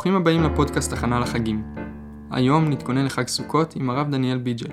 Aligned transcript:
וברוכים 0.00 0.20
הבאים 0.20 0.42
לפודקאסט 0.42 0.92
הכנה 0.92 1.20
לחגים. 1.20 1.62
היום 2.30 2.70
נתכונן 2.70 3.04
לחג 3.04 3.28
סוכות 3.28 3.76
עם 3.76 3.90
הרב 3.90 4.10
דניאל 4.10 4.38
ביג'ל. 4.38 4.70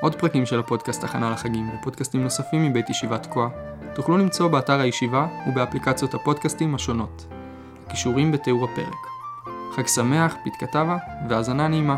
עוד 0.00 0.14
פרקים 0.14 0.46
של 0.46 0.58
הפודקאסט 0.58 1.04
הכנה 1.04 1.30
לחגים 1.30 1.70
ופודקאסטים 1.74 2.22
נוספים 2.22 2.64
מבית 2.64 2.90
ישיבת 2.90 3.22
תקוע 3.22 3.48
תוכלו 3.94 4.18
למצוא 4.18 4.48
באתר 4.48 4.80
הישיבה 4.80 5.26
ובאפליקציות 5.48 6.14
הפודקאסטים 6.14 6.74
השונות. 6.74 7.26
הכישורים 7.86 8.32
בתיאור 8.32 8.64
הפרק. 8.64 9.06
חג 9.76 9.86
שמח, 9.86 10.34
פתקה 10.44 10.66
טבה 10.66 10.96
והאזנה 11.28 11.68
נעימה. 11.68 11.96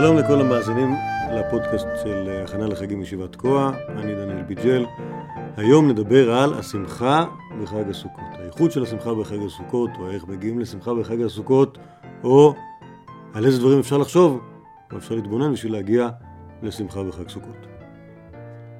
שלום 0.00 0.16
לכל 0.16 0.40
המאזינים 0.40 0.94
לפודקאסט 1.32 1.86
של 2.02 2.28
אה, 2.28 2.44
הכנה 2.44 2.66
לחגים 2.66 3.02
ישיבת 3.02 3.32
תקוע, 3.32 3.72
אני 3.88 4.14
דניאל 4.14 4.42
ביג'ל. 4.42 4.84
היום 5.56 5.90
נדבר 5.90 6.32
על 6.32 6.54
השמחה 6.54 7.24
בחג 7.62 7.90
הסוכות. 7.90 8.24
הייחוד 8.38 8.70
של 8.72 8.82
השמחה 8.82 9.14
בחג 9.14 9.36
הסוכות, 9.46 9.90
או 9.98 10.10
איך 10.10 10.24
מגיעים 10.28 10.58
לשמחה 10.58 10.94
בחג 10.94 11.22
הסוכות, 11.22 11.78
או 12.24 12.54
על 13.34 13.46
איזה 13.46 13.58
דברים 13.58 13.78
אפשר 13.78 13.98
לחשוב, 13.98 14.40
או 14.92 14.96
אפשר 14.98 15.14
להתבונן 15.14 15.52
בשביל 15.52 15.72
להגיע 15.72 16.08
לשמחה 16.62 17.02
בחג 17.02 17.28
סוכות. 17.28 17.66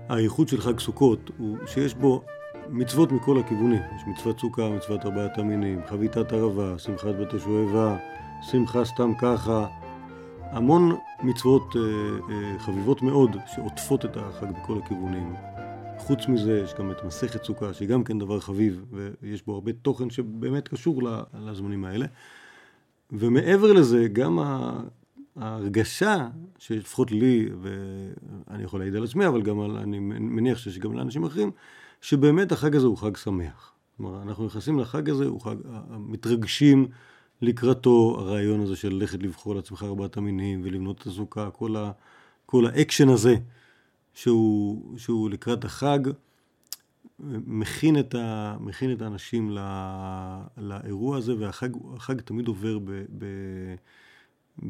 הייחוד 0.08 0.48
של 0.48 0.60
חג 0.60 0.80
סוכות 0.80 1.30
הוא 1.38 1.56
שיש 1.66 1.94
בו 1.94 2.22
מצוות 2.68 3.12
מכל 3.12 3.40
הכיוונים. 3.40 3.82
יש 3.96 4.02
מצוות 4.06 4.40
סוכה, 4.40 4.68
מצוות 4.68 5.04
ארבעת 5.04 5.38
המינים, 5.38 5.80
חביתת 5.86 6.32
ערבה, 6.32 6.78
שמחת 6.78 7.14
בית 7.18 7.34
השואבה, 7.34 7.96
שמחה 8.42 8.84
סתם 8.84 9.12
ככה. 9.20 9.66
המון 10.50 10.96
מצוות 11.22 11.76
אה, 11.76 11.80
אה, 12.30 12.58
חביבות 12.58 13.02
מאוד 13.02 13.36
שעוטפות 13.54 14.04
את 14.04 14.16
החג 14.16 14.46
בכל 14.50 14.78
הכיוונים. 14.84 15.34
חוץ 15.98 16.28
מזה 16.28 16.60
יש 16.64 16.74
גם 16.78 16.90
את 16.90 17.04
מסכת 17.04 17.44
סוכה 17.44 17.74
שהיא 17.74 17.88
גם 17.88 18.04
כן 18.04 18.18
דבר 18.18 18.40
חביב 18.40 18.84
ויש 19.22 19.46
בו 19.46 19.54
הרבה 19.54 19.72
תוכן 19.72 20.10
שבאמת 20.10 20.68
קשור 20.68 21.02
לזמנים 21.34 21.84
האלה. 21.84 22.06
ומעבר 23.12 23.72
לזה 23.72 24.08
גם 24.12 24.38
ההרגשה 25.36 26.28
שלפחות 26.58 27.12
לי 27.12 27.48
ואני 27.60 28.64
יכול 28.64 28.80
להעיד 28.80 28.96
על 28.96 29.04
עצמי 29.04 29.26
אבל 29.26 29.42
גם 29.42 29.60
על, 29.60 29.76
אני 29.76 29.98
מניח 29.98 30.58
שיש 30.58 30.78
גם 30.78 30.92
לאנשים 30.92 31.24
אחרים 31.24 31.50
שבאמת 32.00 32.52
החג 32.52 32.76
הזה 32.76 32.86
הוא 32.86 32.96
חג 32.96 33.16
שמח. 33.16 33.72
כלומר 33.96 34.22
אנחנו 34.22 34.46
נכנסים 34.46 34.78
לחג 34.78 35.10
הזה, 35.10 35.24
הוא 35.24 35.40
חג, 35.40 35.56
מתרגשים 35.98 36.88
לקראתו 37.42 38.16
הרעיון 38.18 38.60
הזה 38.60 38.76
של 38.76 38.92
ללכת 38.92 39.22
לבחור 39.22 39.54
לעצמך 39.54 39.82
ארבעת 39.82 40.16
המינים 40.16 40.60
ולבנות 40.64 41.02
את 41.02 41.06
הסוכה, 41.06 41.50
כל, 41.50 41.76
ה, 41.76 41.92
כל 42.46 42.66
האקשן 42.66 43.08
הזה 43.08 43.36
שהוא, 44.14 44.98
שהוא 44.98 45.30
לקראת 45.30 45.64
החג, 45.64 45.98
מכין 47.46 47.98
את, 47.98 48.14
ה, 48.14 48.56
מכין 48.60 48.92
את 48.92 49.02
האנשים 49.02 49.50
לא, 49.50 49.62
לאירוע 50.56 51.16
הזה, 51.16 51.34
והחג 51.38 52.20
תמיד 52.24 52.48
עובר 52.48 52.78
ב, 52.78 52.90
ב, 53.18 53.24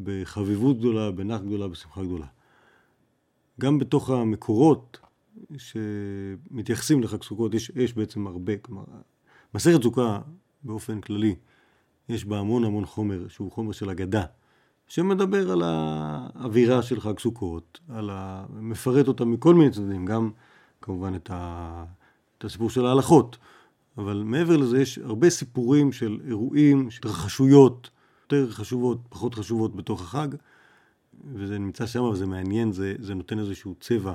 בחביבות 0.03 0.79
גדולה, 0.79 1.11
בנחת 1.11 1.41
גדולה, 1.41 1.67
בשמחה 1.67 2.03
גדולה. 2.03 2.25
גם 3.61 3.79
בתוך 3.79 4.09
המקורות 4.09 4.99
שמתייחסים 5.57 7.03
לחג 7.03 7.23
סוכות, 7.23 7.53
יש, 7.53 7.71
יש 7.75 7.93
בעצם 7.93 8.27
הרבה, 8.27 8.57
כלומר, 8.57 8.83
מסכת 9.55 9.83
סוכה 9.83 10.19
באופן 10.63 11.01
כללי, 11.01 11.35
יש 12.09 12.25
בה 12.25 12.39
המון 12.39 12.63
המון 12.63 12.85
חומר, 12.85 13.27
שהוא 13.27 13.51
חומר 13.51 13.71
של 13.71 13.89
אגדה, 13.89 14.23
שמדבר 14.87 15.51
על 15.51 15.61
האווירה 15.65 16.81
של 16.81 17.01
חג 17.01 17.19
סוכות, 17.19 17.79
על 17.89 18.09
ה... 18.13 18.45
מפרט 18.49 19.07
אותה 19.07 19.25
מכל 19.25 19.55
מיני 19.55 19.71
צדדים, 19.71 20.05
גם 20.05 20.31
כמובן 20.81 21.15
את, 21.15 21.29
ה... 21.33 21.83
את 22.37 22.43
הסיפור 22.43 22.69
של 22.69 22.85
ההלכות, 22.85 23.37
אבל 23.97 24.23
מעבר 24.25 24.57
לזה 24.57 24.81
יש 24.81 24.97
הרבה 24.97 25.29
סיפורים 25.29 25.91
של 25.91 26.19
אירועים, 26.27 26.91
של 26.91 26.99
התרחשויות, 26.99 27.89
יותר 28.23 28.51
חשובות, 28.51 28.97
פחות 29.09 29.35
חשובות 29.35 29.75
בתוך 29.75 30.01
החג, 30.01 30.27
וזה 31.33 31.59
נמצא 31.59 31.85
שם 31.85 32.03
וזה 32.03 32.25
מעניין, 32.25 32.71
זה, 32.71 32.95
זה 32.99 33.15
נותן 33.15 33.39
איזשהו 33.39 33.75
צבע 33.79 34.13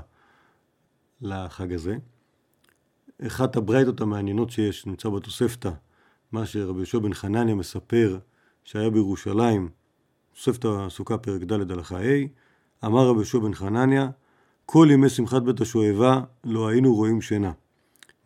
לחג 1.20 1.72
הזה. 1.72 1.96
אחת 3.26 3.56
הברייתות 3.56 4.00
המעניינות 4.00 4.50
שיש, 4.50 4.86
נמצא 4.86 5.08
בתוספתא, 5.08 5.70
מה 6.32 6.46
שרבי 6.46 6.78
יהושע 6.78 6.98
בן 6.98 7.14
חנניה 7.14 7.54
מספר 7.54 8.18
שהיה 8.64 8.90
בירושלים, 8.90 9.68
תוספת 10.34 10.64
הסוכה 10.64 11.18
פרק 11.18 11.42
ד' 11.42 11.70
הלכה 11.70 11.98
ה', 11.98 12.26
אמר 12.86 13.06
רבי 13.06 13.16
יהושע 13.16 13.38
בן 13.38 13.54
חנניה, 13.54 14.08
כל 14.66 14.88
ימי 14.90 15.08
שמחת 15.08 15.42
בית 15.42 15.60
השואבה 15.60 16.20
לא 16.44 16.68
היינו 16.68 16.94
רואים 16.94 17.20
שינה. 17.20 17.52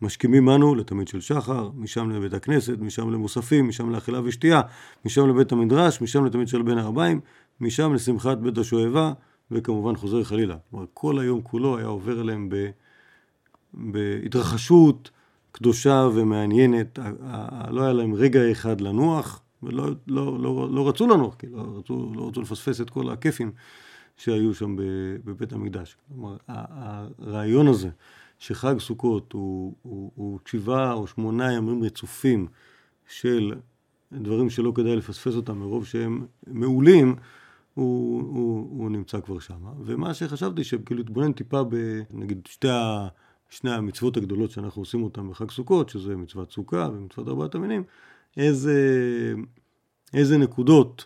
משכימים 0.01 0.49
אנו 0.49 0.75
לתמיד 0.75 1.07
של 1.07 1.21
שחר, 1.21 1.69
משם 1.75 2.09
לבית 2.09 2.33
הכנסת, 2.33 2.79
משם 2.79 3.09
למוספים, 3.09 3.67
משם 3.67 3.89
לאכילה 3.89 4.21
ושתייה, 4.23 4.61
משם 5.05 5.29
לבית 5.29 5.51
המדרש, 5.51 6.01
משם 6.01 6.25
לתמיד 6.25 6.47
של 6.47 6.61
בין 6.61 6.77
הערביים, 6.77 7.19
משם 7.61 7.93
לשמחת 7.93 8.37
בית 8.37 8.57
השואבה, 8.57 9.13
וכמובן 9.51 9.95
חוזר 9.95 10.23
חלילה. 10.23 10.57
כלומר, 10.71 10.85
כל 10.93 11.19
היום 11.19 11.41
כולו 11.41 11.77
היה 11.77 11.87
עובר 11.87 12.21
אליהם 12.21 12.49
ב... 12.49 12.69
בהתרחשות, 13.73 15.09
קדושה 15.57 16.07
ומעניינת, 16.13 16.99
לא 17.69 17.81
היה 17.81 17.93
להם 17.93 18.13
רגע 18.13 18.51
אחד 18.51 18.81
לנוח, 18.81 19.41
ולא 19.63 19.87
לא, 20.07 20.39
לא, 20.39 20.69
לא 20.71 20.89
רצו 20.89 21.07
לנוח, 21.07 21.35
כי 21.35 21.47
לא 21.47 21.65
רצו, 21.77 22.11
לא 22.15 22.27
רצו 22.27 22.41
לפספס 22.41 22.81
את 22.81 22.89
כל 22.89 23.09
הכיפים 23.09 23.51
שהיו 24.17 24.53
שם 24.53 24.75
בבית 25.23 25.53
המקדש. 25.53 25.97
כלומר, 26.07 26.37
הרעיון 26.47 27.67
הזה 27.67 27.89
שחג 28.39 28.79
סוכות 28.79 29.33
הוא, 29.33 29.75
הוא, 29.81 30.11
הוא 30.15 30.39
שבעה 30.45 30.93
או 30.93 31.07
שמונה 31.07 31.53
ימים 31.53 31.83
רצופים 31.83 32.47
של 33.07 33.53
דברים 34.11 34.49
שלא 34.49 34.71
כדאי 34.75 34.95
לפספס 34.95 35.35
אותם 35.35 35.57
מרוב 35.59 35.85
שהם 35.85 36.25
מעולים, 36.47 37.15
הוא, 37.73 38.21
הוא, 38.21 38.67
הוא 38.79 38.91
נמצא 38.91 39.19
כבר 39.21 39.39
שם. 39.39 39.65
ומה 39.85 40.13
שחשבתי, 40.13 40.63
שכאילו 40.63 40.97
להתבונן 41.03 41.31
טיפה 41.31 41.61
בנגיד 41.63 42.47
שתי 42.47 42.69
ה... 42.69 43.07
שני 43.49 43.71
המצוות 43.71 44.17
הגדולות 44.17 44.51
שאנחנו 44.51 44.81
עושים 44.81 45.03
אותן 45.03 45.29
בחג 45.29 45.51
סוכות, 45.51 45.89
שזה 45.89 46.15
מצוות 46.15 46.51
סוכה 46.51 46.89
ומצוות 46.93 47.27
ארבעת 47.27 47.55
המינים, 47.55 47.83
איזה, 48.37 48.73
איזה 50.13 50.37
נקודות 50.37 51.05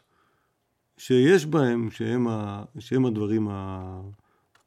שיש 0.97 1.45
בהם, 1.45 1.91
שהם, 1.91 2.27
ה, 2.27 2.63
שהם 2.79 3.05
הדברים 3.05 3.47
ה, 3.51 4.01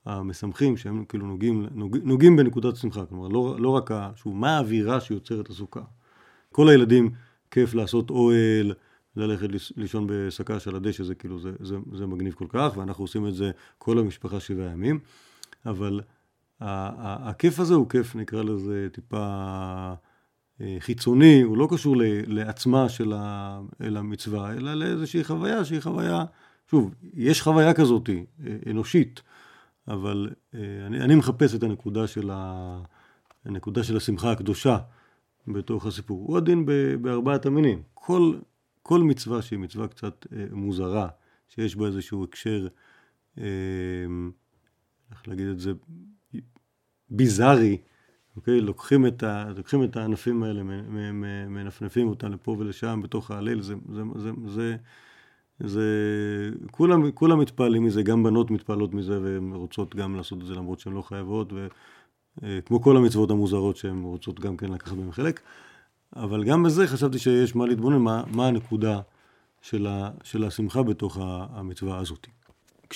המשמחים, 0.06 0.76
שהם 0.76 1.04
כאילו 1.04 1.26
נוגעים, 1.26 1.66
נוג, 1.74 1.96
נוגעים 2.02 2.36
בנקודת 2.36 2.76
שמחה, 2.76 3.06
כלומר 3.06 3.28
לא, 3.28 3.56
לא 3.58 3.68
רק, 3.68 3.90
ה, 3.90 4.10
שוב, 4.16 4.36
מה 4.36 4.56
האווירה 4.56 5.00
שיוצרת 5.00 5.50
הסוכה. 5.50 5.82
כל 6.52 6.68
הילדים 6.68 7.10
כיף 7.50 7.74
לעשות 7.74 8.10
אוהל, 8.10 8.74
ללכת 9.16 9.48
לישון 9.76 10.06
בשקה 10.08 10.60
של 10.60 10.76
הדשא, 10.76 11.04
זה 11.04 11.14
כאילו, 11.14 11.38
זה, 11.38 11.52
זה, 11.60 11.76
זה 11.92 12.06
מגניב 12.06 12.34
כל 12.34 12.46
כך, 12.48 12.76
ואנחנו 12.76 13.04
עושים 13.04 13.26
את 13.26 13.34
זה 13.34 13.50
כל 13.78 13.98
המשפחה 13.98 14.40
שבעה 14.40 14.70
ימים, 14.70 14.98
אבל 15.66 16.00
הכיף 16.60 17.60
הזה 17.60 17.74
הוא 17.74 17.88
כיף, 17.88 18.16
נקרא 18.16 18.42
לזה 18.42 18.88
טיפה 18.92 19.94
אה, 20.60 20.76
חיצוני, 20.80 21.42
הוא 21.42 21.58
לא 21.58 21.68
קשור 21.70 21.96
לעצמה 22.26 22.88
של 22.88 23.12
המצווה, 23.96 24.52
אלא 24.52 24.74
לאיזושהי 24.74 25.24
חוויה 25.24 25.64
שהיא 25.64 25.80
חוויה, 25.80 26.24
שוב, 26.70 26.94
יש 27.14 27.42
חוויה 27.42 27.74
כזאת 27.74 28.10
אה, 28.10 28.56
אנושית, 28.70 29.22
אבל 29.88 30.30
אה, 30.54 30.60
אני, 30.86 31.00
אני 31.00 31.14
מחפש 31.14 31.54
את 31.54 31.62
הנקודה 31.62 32.06
של, 32.06 32.30
ה, 32.32 32.78
הנקודה 33.44 33.84
של 33.84 33.96
השמחה 33.96 34.32
הקדושה 34.32 34.78
בתוך 35.48 35.86
הסיפור. 35.86 36.26
הוא 36.28 36.36
הדין 36.36 36.66
בארבעת 37.00 37.46
המינים. 37.46 37.82
כל, 37.94 38.34
כל 38.82 39.00
מצווה 39.00 39.42
שהיא 39.42 39.58
מצווה 39.58 39.88
קצת 39.88 40.26
מוזרה, 40.52 41.08
שיש 41.48 41.76
בה 41.76 41.86
איזשהו 41.86 42.24
הקשר, 42.24 42.66
איך 45.10 45.28
להגיד 45.28 45.46
את 45.46 45.60
זה, 45.60 45.72
ביזארי, 47.10 47.78
אוקיי? 48.36 48.60
לוקחים 48.60 49.06
את, 49.06 49.22
ה, 49.22 49.44
לוקחים 49.56 49.84
את 49.84 49.96
הענפים 49.96 50.42
האלה, 50.42 50.62
מנפנפים 51.48 52.08
אותם 52.08 52.32
לפה 52.32 52.56
ולשם 52.58 53.00
בתוך 53.02 53.30
ההלל, 53.30 53.62
זה, 53.62 53.74
זה, 53.92 54.02
זה, 54.16 54.30
זה, 54.46 54.76
זה 55.60 56.50
כולם, 56.70 57.10
כולם 57.10 57.40
מתפעלים 57.40 57.84
מזה, 57.84 58.02
גם 58.02 58.22
בנות 58.22 58.50
מתפעלות 58.50 58.94
מזה 58.94 59.20
והן 59.22 59.52
רוצות 59.52 59.94
גם 59.94 60.16
לעשות 60.16 60.40
את 60.40 60.46
זה 60.46 60.54
למרות 60.54 60.80
שהן 60.80 60.92
לא 60.92 61.02
חייבות, 61.02 61.52
וכמו 62.42 62.82
כל 62.82 62.96
המצוות 62.96 63.30
המוזרות 63.30 63.76
שהן 63.76 64.02
רוצות 64.02 64.40
גם 64.40 64.56
כן 64.56 64.72
לקחת 64.72 64.96
בהן 64.96 65.12
חלק, 65.12 65.40
אבל 66.16 66.44
גם 66.44 66.62
בזה 66.62 66.86
חשבתי 66.86 67.18
שיש 67.18 67.56
מה 67.56 67.66
להתבונן, 67.66 67.98
מה, 67.98 68.22
מה 68.32 68.46
הנקודה 68.46 69.00
של, 69.62 69.86
ה, 69.86 70.10
של 70.22 70.44
השמחה 70.44 70.82
בתוך 70.82 71.18
המצווה 71.20 71.98
הזאת. 71.98 72.26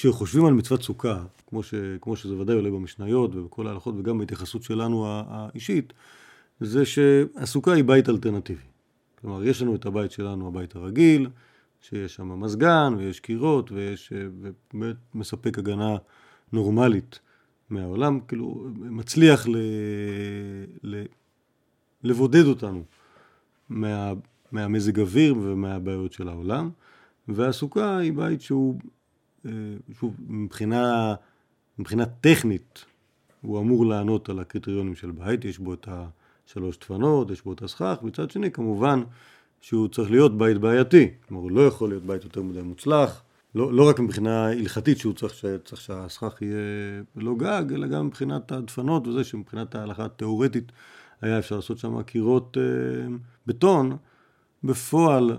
כשחושבים 0.00 0.44
על 0.44 0.54
מצוות 0.54 0.82
סוכה, 0.82 1.22
כמו, 1.46 1.62
ש, 1.62 1.74
כמו 2.00 2.16
שזה 2.16 2.36
ודאי 2.36 2.56
עולה 2.56 2.70
במשניות 2.70 3.34
ובכל 3.34 3.66
ההלכות 3.66 3.94
וגם 3.98 4.18
בהתייחסות 4.18 4.62
שלנו 4.62 5.06
האישית, 5.08 5.92
זה 6.60 6.86
שהסוכה 6.86 7.72
היא 7.72 7.84
בית 7.84 8.08
אלטרנטיבי. 8.08 8.62
כלומר, 9.20 9.44
יש 9.44 9.62
לנו 9.62 9.74
את 9.74 9.86
הבית 9.86 10.10
שלנו, 10.10 10.48
הבית 10.48 10.76
הרגיל, 10.76 11.28
שיש 11.80 12.14
שם 12.14 12.40
מזגן 12.40 12.94
ויש 12.98 13.20
קירות 13.20 13.72
ויש, 13.72 14.12
ובאמת 14.16 14.96
מספק 15.14 15.58
הגנה 15.58 15.96
נורמלית 16.52 17.18
מהעולם, 17.70 18.20
כאילו 18.20 18.66
מצליח 18.74 19.48
ל, 19.48 19.56
ל, 20.82 21.02
לבודד 22.02 22.44
אותנו 22.44 22.84
מה, 23.68 24.12
מהמזג 24.52 25.00
אוויר 25.00 25.34
ומהבעיות 25.38 26.12
של 26.12 26.28
העולם, 26.28 26.70
והסוכה 27.28 27.98
היא 27.98 28.12
בית 28.12 28.40
שהוא, 28.40 28.78
שוב, 30.00 30.14
מבחינה, 30.28 31.14
מבחינה 31.78 32.06
טכנית, 32.06 32.84
הוא 33.40 33.60
אמור 33.60 33.86
לענות 33.86 34.28
על 34.28 34.38
הקריטריונים 34.38 34.94
של 34.94 35.10
בית, 35.10 35.44
יש 35.44 35.58
בו 35.58 35.74
את 35.74 35.88
השלוש 36.46 36.78
דפנות, 36.78 37.30
יש 37.30 37.42
בו 37.42 37.52
את 37.52 37.62
הסכך, 37.62 37.96
מצד 38.02 38.30
שני 38.30 38.50
כמובן 38.50 39.02
שהוא 39.60 39.88
צריך 39.88 40.10
להיות 40.10 40.38
בית 40.38 40.58
בעייתי, 40.58 41.10
כלומר 41.28 41.42
הוא 41.42 41.50
לא 41.50 41.66
יכול 41.66 41.88
להיות 41.88 42.02
בית 42.02 42.24
יותר 42.24 42.42
מדי 42.42 42.62
מוצלח, 42.62 43.22
לא, 43.54 43.72
לא 43.72 43.88
רק 43.88 44.00
מבחינה 44.00 44.48
הלכתית 44.48 44.98
שהוא 44.98 45.14
צריך, 45.14 45.34
צריך 45.64 45.82
שהסכך 45.82 46.42
יהיה 46.42 47.02
לא 47.16 47.34
גג, 47.34 47.64
אלא 47.74 47.86
גם 47.86 48.06
מבחינת 48.06 48.52
הדפנות 48.52 49.06
וזה 49.06 49.24
שמבחינת 49.24 49.74
ההלכה 49.74 50.04
התיאורטית 50.04 50.72
היה 51.20 51.38
אפשר 51.38 51.56
לעשות 51.56 51.78
שם 51.78 52.02
קירות 52.02 52.56
אה, 52.60 53.16
בטון, 53.46 53.96
בפועל 54.64 55.36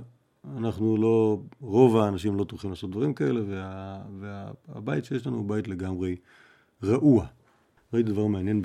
אנחנו 0.57 0.97
לא, 0.97 1.41
רוב 1.62 1.97
האנשים 1.97 2.36
לא 2.36 2.44
טורחים 2.44 2.69
לעשות 2.69 2.91
דברים 2.91 3.13
כאלה 3.13 3.41
וה, 3.50 4.01
והבית 4.19 5.06
שיש 5.06 5.27
לנו 5.27 5.38
הוא 5.38 5.50
בית 5.50 5.68
לגמרי 5.68 6.15
רעוע. 6.83 7.25
ראיתי 7.94 8.12
דבר 8.12 8.27
מעניין 8.27 8.62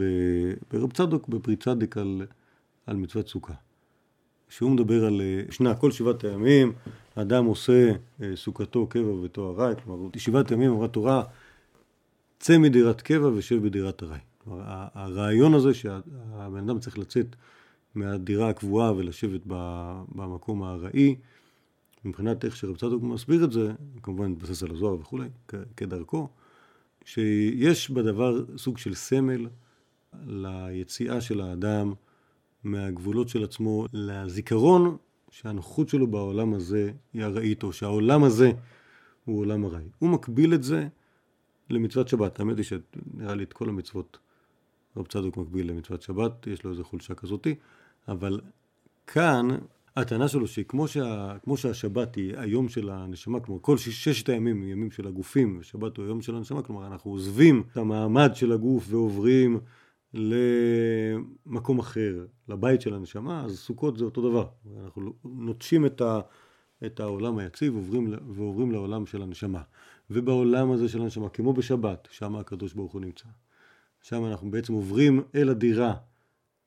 ברב 0.72 0.92
צדוק, 0.92 1.28
בפרי 1.28 1.56
צדיק 1.56 1.96
על, 1.96 2.26
על 2.86 2.96
מצוות 2.96 3.28
סוכה. 3.28 3.54
שהוא 4.48 4.70
מדבר 4.70 5.04
על 5.04 5.20
אה, 5.20 5.42
שנה, 5.50 5.74
כל 5.74 5.90
שבעת 5.90 6.24
הימים 6.24 6.72
אדם 7.14 7.44
עושה 7.44 7.92
אה, 8.22 8.32
סוכתו 8.34 8.86
קבע 8.86 9.08
וביתו 9.08 9.50
ארעי, 9.50 9.74
כלומר 9.84 10.08
שבעת 10.16 10.50
הימים 10.50 10.70
אמרה 10.70 10.88
תורה 10.88 11.22
צא 12.38 12.58
מדירת 12.58 13.00
קבע 13.00 13.28
ושב 13.34 13.66
בדירת 13.66 14.02
ארעי. 14.02 14.18
כלומר 14.38 14.62
הרעיון 14.94 15.54
הזה 15.54 15.74
שהבן 15.74 16.68
אדם 16.68 16.78
צריך 16.78 16.98
לצאת 16.98 17.26
מהדירה 17.94 18.48
הקבועה 18.48 18.92
ולשבת 18.92 19.40
במקום 20.14 20.62
הארעי, 20.62 21.16
מבחינת 22.04 22.44
איך 22.44 22.56
שרב 22.56 22.76
צדוק 22.76 23.02
מסביר 23.02 23.44
את 23.44 23.52
זה, 23.52 23.72
כמובן 24.02 24.26
מתבסס 24.26 24.62
על 24.62 24.70
הזוהר 24.70 24.94
וכולי, 24.94 25.28
כדרכו, 25.76 26.28
שיש 27.04 27.90
בדבר 27.90 28.56
סוג 28.56 28.78
של 28.78 28.94
סמל 28.94 29.48
ליציאה 30.26 31.20
של 31.20 31.40
האדם 31.40 31.92
מהגבולות 32.64 33.28
של 33.28 33.44
עצמו 33.44 33.86
לזיכרון 33.92 34.96
שהנוחות 35.30 35.88
שלו 35.88 36.06
בעולם 36.06 36.54
הזה 36.54 36.92
היא 37.12 37.24
ארעית, 37.24 37.62
או 37.62 37.72
שהעולם 37.72 38.24
הזה 38.24 38.52
הוא 39.24 39.38
עולם 39.38 39.64
ארעי. 39.64 39.88
הוא 39.98 40.10
מקביל 40.10 40.54
את 40.54 40.62
זה 40.62 40.88
למצוות 41.70 42.08
שבת. 42.08 42.40
האמת 42.40 42.56
היא 42.56 42.64
שנראה 42.64 43.34
לי 43.34 43.44
את 43.44 43.52
כל 43.52 43.68
המצוות 43.68 44.18
רב 44.96 45.06
צדוק 45.06 45.36
מקביל 45.36 45.70
למצוות 45.70 46.02
שבת, 46.02 46.46
יש 46.46 46.64
לו 46.64 46.70
איזו 46.70 46.84
חולשה 46.84 47.14
כזאתי, 47.14 47.54
אבל 48.08 48.40
כאן 49.06 49.48
הטענה 49.96 50.28
שלו 50.28 50.46
שכמו 50.46 50.88
שה, 50.88 51.36
שהשבת 51.56 52.14
היא 52.14 52.36
היום 52.36 52.68
של 52.68 52.90
הנשמה, 52.90 53.40
כלומר 53.40 53.60
כל 53.62 53.78
שש, 53.78 54.04
ששת 54.04 54.28
הימים 54.28 54.62
הם 54.62 54.68
ימים 54.68 54.90
של 54.90 55.06
הגופים, 55.06 55.58
ושבת 55.60 55.96
הוא 55.96 56.04
היום 56.04 56.22
של 56.22 56.36
הנשמה, 56.36 56.62
כלומר 56.62 56.86
אנחנו 56.86 57.10
עוזבים 57.10 57.62
את 57.72 57.76
המעמד 57.76 58.30
של 58.34 58.52
הגוף 58.52 58.86
ועוברים 58.88 59.60
למקום 60.14 61.78
אחר, 61.78 62.26
לבית 62.48 62.80
של 62.80 62.94
הנשמה, 62.94 63.44
אז 63.44 63.58
סוכות 63.58 63.96
זה 63.96 64.04
אותו 64.04 64.28
דבר. 64.28 64.46
אנחנו 64.84 65.12
נוטשים 65.24 65.86
את, 65.86 66.00
ה, 66.00 66.20
את 66.86 67.00
העולם 67.00 67.38
היציב 67.38 67.74
ועוברים, 67.74 68.14
ועוברים 68.28 68.72
לעולם 68.72 69.06
של 69.06 69.22
הנשמה. 69.22 69.62
ובעולם 70.10 70.70
הזה 70.70 70.88
של 70.88 71.02
הנשמה, 71.02 71.28
כמו 71.28 71.52
בשבת, 71.52 72.08
שם 72.10 72.36
הקדוש 72.36 72.72
ברוך 72.72 72.92
הוא 72.92 73.00
נמצא. 73.00 73.28
שם 74.02 74.24
אנחנו 74.24 74.50
בעצם 74.50 74.72
עוברים 74.72 75.22
אל 75.34 75.48
הדירה. 75.48 75.94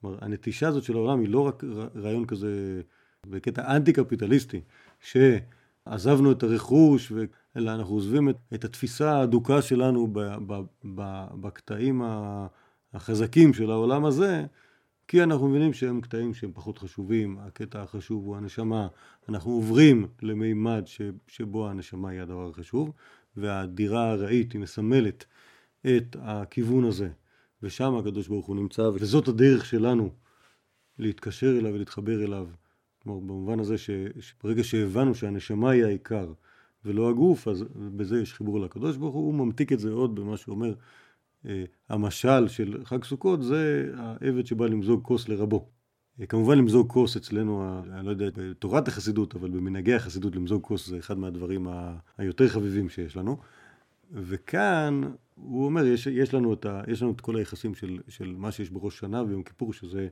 כלומר, 0.02 0.18
הנטישה 0.22 0.68
הזאת 0.68 0.84
של 0.84 0.94
העולם 0.94 1.20
היא 1.20 1.30
לא 1.30 1.40
רק 1.40 1.64
רעיון 1.96 2.26
כזה 2.26 2.82
בקטע 3.30 3.76
אנטי 3.76 3.94
קפיטליסטי, 3.94 4.62
שעזבנו 5.00 6.32
את 6.32 6.44
הרכוש, 6.44 7.12
אלא 7.58 7.72
אנחנו 7.72 7.96
עוזבים 7.96 8.30
את, 8.30 8.38
את 8.54 8.66
התפיסה 8.66 9.12
האדוקה 9.12 9.62
שלנו 9.62 10.14
בקטעים 11.42 12.02
החזקים 12.94 13.54
של 13.54 13.72
העולם 13.72 14.06
הזה, 14.06 14.46
כי 15.08 15.24
אנחנו 15.24 15.48
מבינים 15.48 15.74
שהם 15.74 16.02
קטעים 16.02 16.34
שהם 16.34 16.52
פחות 16.54 16.78
חשובים, 16.78 17.38
הקטע 17.40 17.82
החשוב 17.82 18.26
הוא 18.26 18.38
הנשמה, 18.38 18.88
אנחנו 19.30 19.52
עוברים 19.52 20.08
למימד 20.22 20.84
ש, 20.86 21.02
שבו 21.28 21.70
הנשמה 21.70 22.10
היא 22.10 22.22
הדבר 22.22 22.50
החשוב, 22.50 22.92
והדירה 23.38 24.12
הרעית 24.12 24.52
היא 24.52 24.62
מסמלת 24.62 25.26
את 25.82 26.16
הכיוון 26.20 26.86
הזה, 26.86 27.10
ושם 27.64 27.96
הקדוש 27.96 28.28
ברוך 28.28 28.46
הוא 28.46 28.56
נמצא, 28.56 28.82
וזאת 28.82 29.28
הדרך 29.28 29.66
שלנו 29.66 30.10
להתקשר 31.00 31.58
אליו 31.60 31.74
ולהתחבר 31.74 32.24
אליו. 32.24 32.48
כלומר, 33.08 33.20
במובן 33.20 33.60
הזה 33.60 33.78
ש, 33.78 33.90
שברגע 34.20 34.64
שהבנו 34.64 35.16
שהנשמה 35.16 35.70
היא 35.70 35.86
העיקר 35.86 36.34
ולא 36.86 37.10
הגוף, 37.10 37.48
אז 37.48 37.66
בזה 37.76 38.22
יש 38.22 38.34
חיבור 38.34 38.60
לקדוש 38.60 38.98
ברוך 38.98 39.16
הוא, 39.16 39.26
הוא 39.26 39.34
ממתיק 39.34 39.74
את 39.74 39.80
זה 39.80 39.92
עוד 39.92 40.16
במה 40.16 40.38
שהוא 40.38 40.56
אומר 40.56 40.74
אה, 41.46 41.64
המשל 41.90 42.48
של 42.48 42.86
חג 42.86 43.04
סוכות 43.04 43.44
זה 43.44 43.92
העבד 43.96 44.46
שבא 44.46 44.66
למזוג 44.66 45.04
כוס 45.04 45.30
לרבו. 45.30 45.70
אה, 46.22 46.26
כמובן 46.26 46.58
למזוג 46.58 46.90
כוס 46.90 47.18
אצלנו, 47.18 47.82
אני 47.92 48.06
לא 48.06 48.10
יודע, 48.12 48.26
בתורת 48.36 48.88
החסידות, 48.88 49.36
אבל 49.36 49.50
במנהגי 49.50 49.94
החסידות 49.94 50.36
למזוג 50.36 50.64
כוס 50.64 50.88
זה 50.88 51.00
אחד 51.00 51.18
מהדברים 51.18 51.68
היותר 52.18 52.48
חביבים 52.48 52.90
שיש 52.90 53.18
לנו. 53.18 53.38
וכאן 54.12 55.02
הוא 55.36 55.66
אומר, 55.66 55.86
יש, 55.86 56.08
יש, 56.08 56.34
לנו, 56.34 56.54
את 56.54 56.66
ה, 56.66 56.82
יש 56.88 57.02
לנו 57.02 57.12
את 57.12 57.22
כל 57.22 57.36
היחסים 57.36 57.76
של, 57.76 58.00
של 58.08 58.36
מה 58.38 58.52
שיש 58.52 58.70
בראש 58.70 59.00
שנה 59.00 59.24
ויום 59.24 59.44
כיפור, 59.44 59.74
שזה 59.74 60.08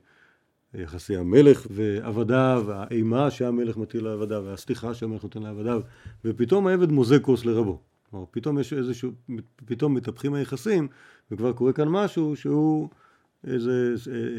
יחסי 0.77 1.17
המלך 1.17 1.67
ועבדיו, 1.69 2.65
האימה 2.69 3.31
שהמלך 3.31 3.77
מטיל 3.77 4.03
לעבדיו, 4.03 4.43
והסליחה 4.45 4.93
שהמלך 4.93 5.23
נותן 5.23 5.43
לעבדיו, 5.43 5.81
ופתאום 6.25 6.67
העבד 6.67 6.91
מוזג 6.91 7.21
כוס 7.21 7.45
לרבו. 7.45 7.79
כלומר, 8.09 8.25
פתאום 8.31 8.59
יש 8.59 8.73
איזשהו, 8.73 9.11
פתאום 9.65 9.93
מתהפכים 9.93 10.33
היחסים, 10.33 10.87
וכבר 11.31 11.53
קורה 11.53 11.73
כאן 11.73 11.87
משהו 11.87 12.35
שהוא 12.35 12.89
איזה 13.47 13.93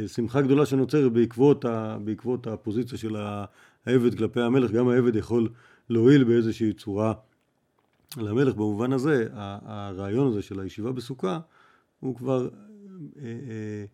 שמחה 0.06 0.42
גדולה 0.42 0.66
שנוצרת 0.66 1.12
בעקבות, 1.12 1.64
ה, 1.64 1.98
בעקבות 2.04 2.46
הפוזיציה 2.46 2.98
של 2.98 3.16
העבד 3.86 4.18
כלפי 4.18 4.40
המלך. 4.40 4.70
גם 4.70 4.88
העבד 4.88 5.16
יכול 5.16 5.48
להועיל 5.88 6.24
באיזושהי 6.24 6.72
צורה 6.72 7.12
למלך. 8.16 8.54
במובן 8.54 8.92
הזה, 8.92 9.26
הרעיון 9.32 10.28
הזה 10.28 10.42
של 10.42 10.60
הישיבה 10.60 10.92
בסוכה, 10.92 11.40
הוא 12.00 12.16
כבר 12.16 12.48
אה, 13.18 13.24
אה, 13.24 13.84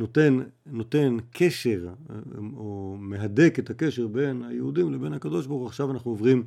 נותן, 0.00 0.38
נותן 0.66 1.16
קשר, 1.30 1.88
או 2.56 2.96
מהדק 2.98 3.58
את 3.58 3.70
הקשר 3.70 4.06
בין 4.06 4.42
היהודים 4.42 4.92
לבין 4.92 5.12
הקדוש 5.12 5.46
ברוך 5.46 5.60
הוא. 5.60 5.66
עכשיו 5.66 5.90
אנחנו 5.90 6.10
עוברים 6.10 6.44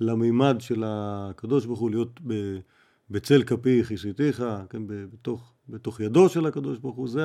למימד 0.00 0.56
של 0.60 0.84
הקדוש 0.86 1.66
ברוך 1.66 1.80
הוא 1.80 1.90
להיות 1.90 2.20
בצל 3.10 3.42
כפי 3.42 3.84
כיסיתיך, 3.84 4.44
כן, 4.70 4.82
בתוך, 4.86 5.52
בתוך 5.68 6.00
ידו 6.00 6.28
של 6.28 6.46
הקדוש 6.46 6.78
ברוך 6.78 6.96
הוא, 6.96 7.08
זה, 7.08 7.24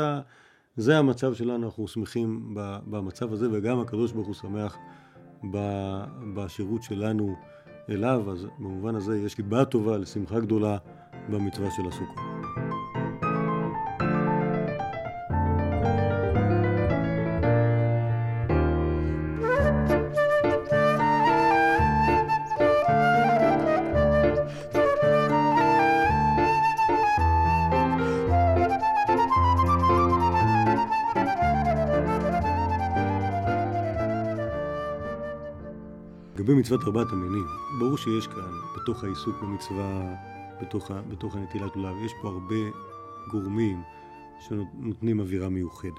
זה 0.77 0.97
המצב 0.97 1.33
שלנו, 1.33 1.65
אנחנו 1.65 1.87
שמחים 1.87 2.55
במצב 2.87 3.33
הזה, 3.33 3.47
וגם 3.51 3.79
הקדוש 3.79 4.11
ברוך 4.11 4.27
הוא 4.27 4.35
שמח 4.35 4.77
בשירות 6.35 6.83
שלנו 6.83 7.35
אליו, 7.89 8.31
אז 8.31 8.47
במובן 8.59 8.95
הזה 8.95 9.17
יש 9.17 9.33
סיבה 9.35 9.65
טובה 9.65 9.97
לשמחה 9.97 10.39
גדולה 10.39 10.77
במצווה 11.29 11.71
של 11.71 11.87
הסוכות. 11.87 12.40
מצוות 36.71 36.87
ארבעת 36.87 37.11
המינים, 37.11 37.45
ברור 37.79 37.97
שיש 37.97 38.27
כאן, 38.27 38.51
בתוך 38.75 39.03
העיסוק 39.03 39.35
במצווה, 39.41 40.15
בתוך, 40.61 40.91
בתוך 41.09 41.35
הנטילת 41.35 41.75
לולב, 41.75 41.95
יש 42.05 42.11
פה 42.21 42.27
הרבה 42.27 42.55
גורמים 43.31 43.81
שנותנים 44.39 45.19
אווירה 45.19 45.49
מיוחדת. 45.49 45.93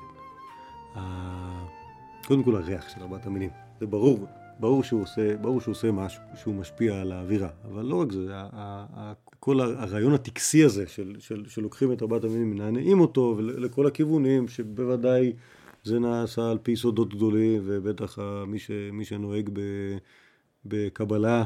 קודם 2.26 2.42
כל 2.44 2.56
הריח 2.56 2.88
של 2.88 3.00
ארבעת 3.00 3.26
המינים, 3.26 3.50
זה 3.80 3.86
ברור, 3.86 4.26
ברור 4.60 4.82
שהוא 4.82 5.02
עושה, 5.02 5.36
ברור 5.36 5.60
שהוא 5.60 5.72
עושה 5.72 5.92
משהו, 5.92 6.22
שהוא 6.34 6.54
משפיע 6.54 7.00
על 7.00 7.12
האווירה, 7.12 7.48
אבל 7.64 7.84
לא 7.84 8.00
רק 8.00 8.12
זה, 8.12 8.32
כל 9.40 9.60
הרעיון 9.60 10.14
הטקסי 10.14 10.64
הזה 10.64 10.86
של, 10.86 11.16
של, 11.18 11.44
שלוקחים 11.48 11.92
את 11.92 12.02
ארבעת 12.02 12.24
המינים, 12.24 12.50
מנענעים 12.50 13.00
אותו 13.00 13.38
לכל 13.40 13.86
הכיוונים, 13.86 14.48
שבוודאי 14.48 15.32
זה 15.84 15.98
נעשה 15.98 16.50
על 16.50 16.58
פי 16.62 16.76
סודות 16.76 17.14
גדולים, 17.14 17.62
ובטח 17.64 18.18
מי, 18.46 18.58
ש, 18.58 18.70
מי 18.92 19.04
שנוהג 19.04 19.50
ב, 19.52 19.60
בקבלה 20.64 21.44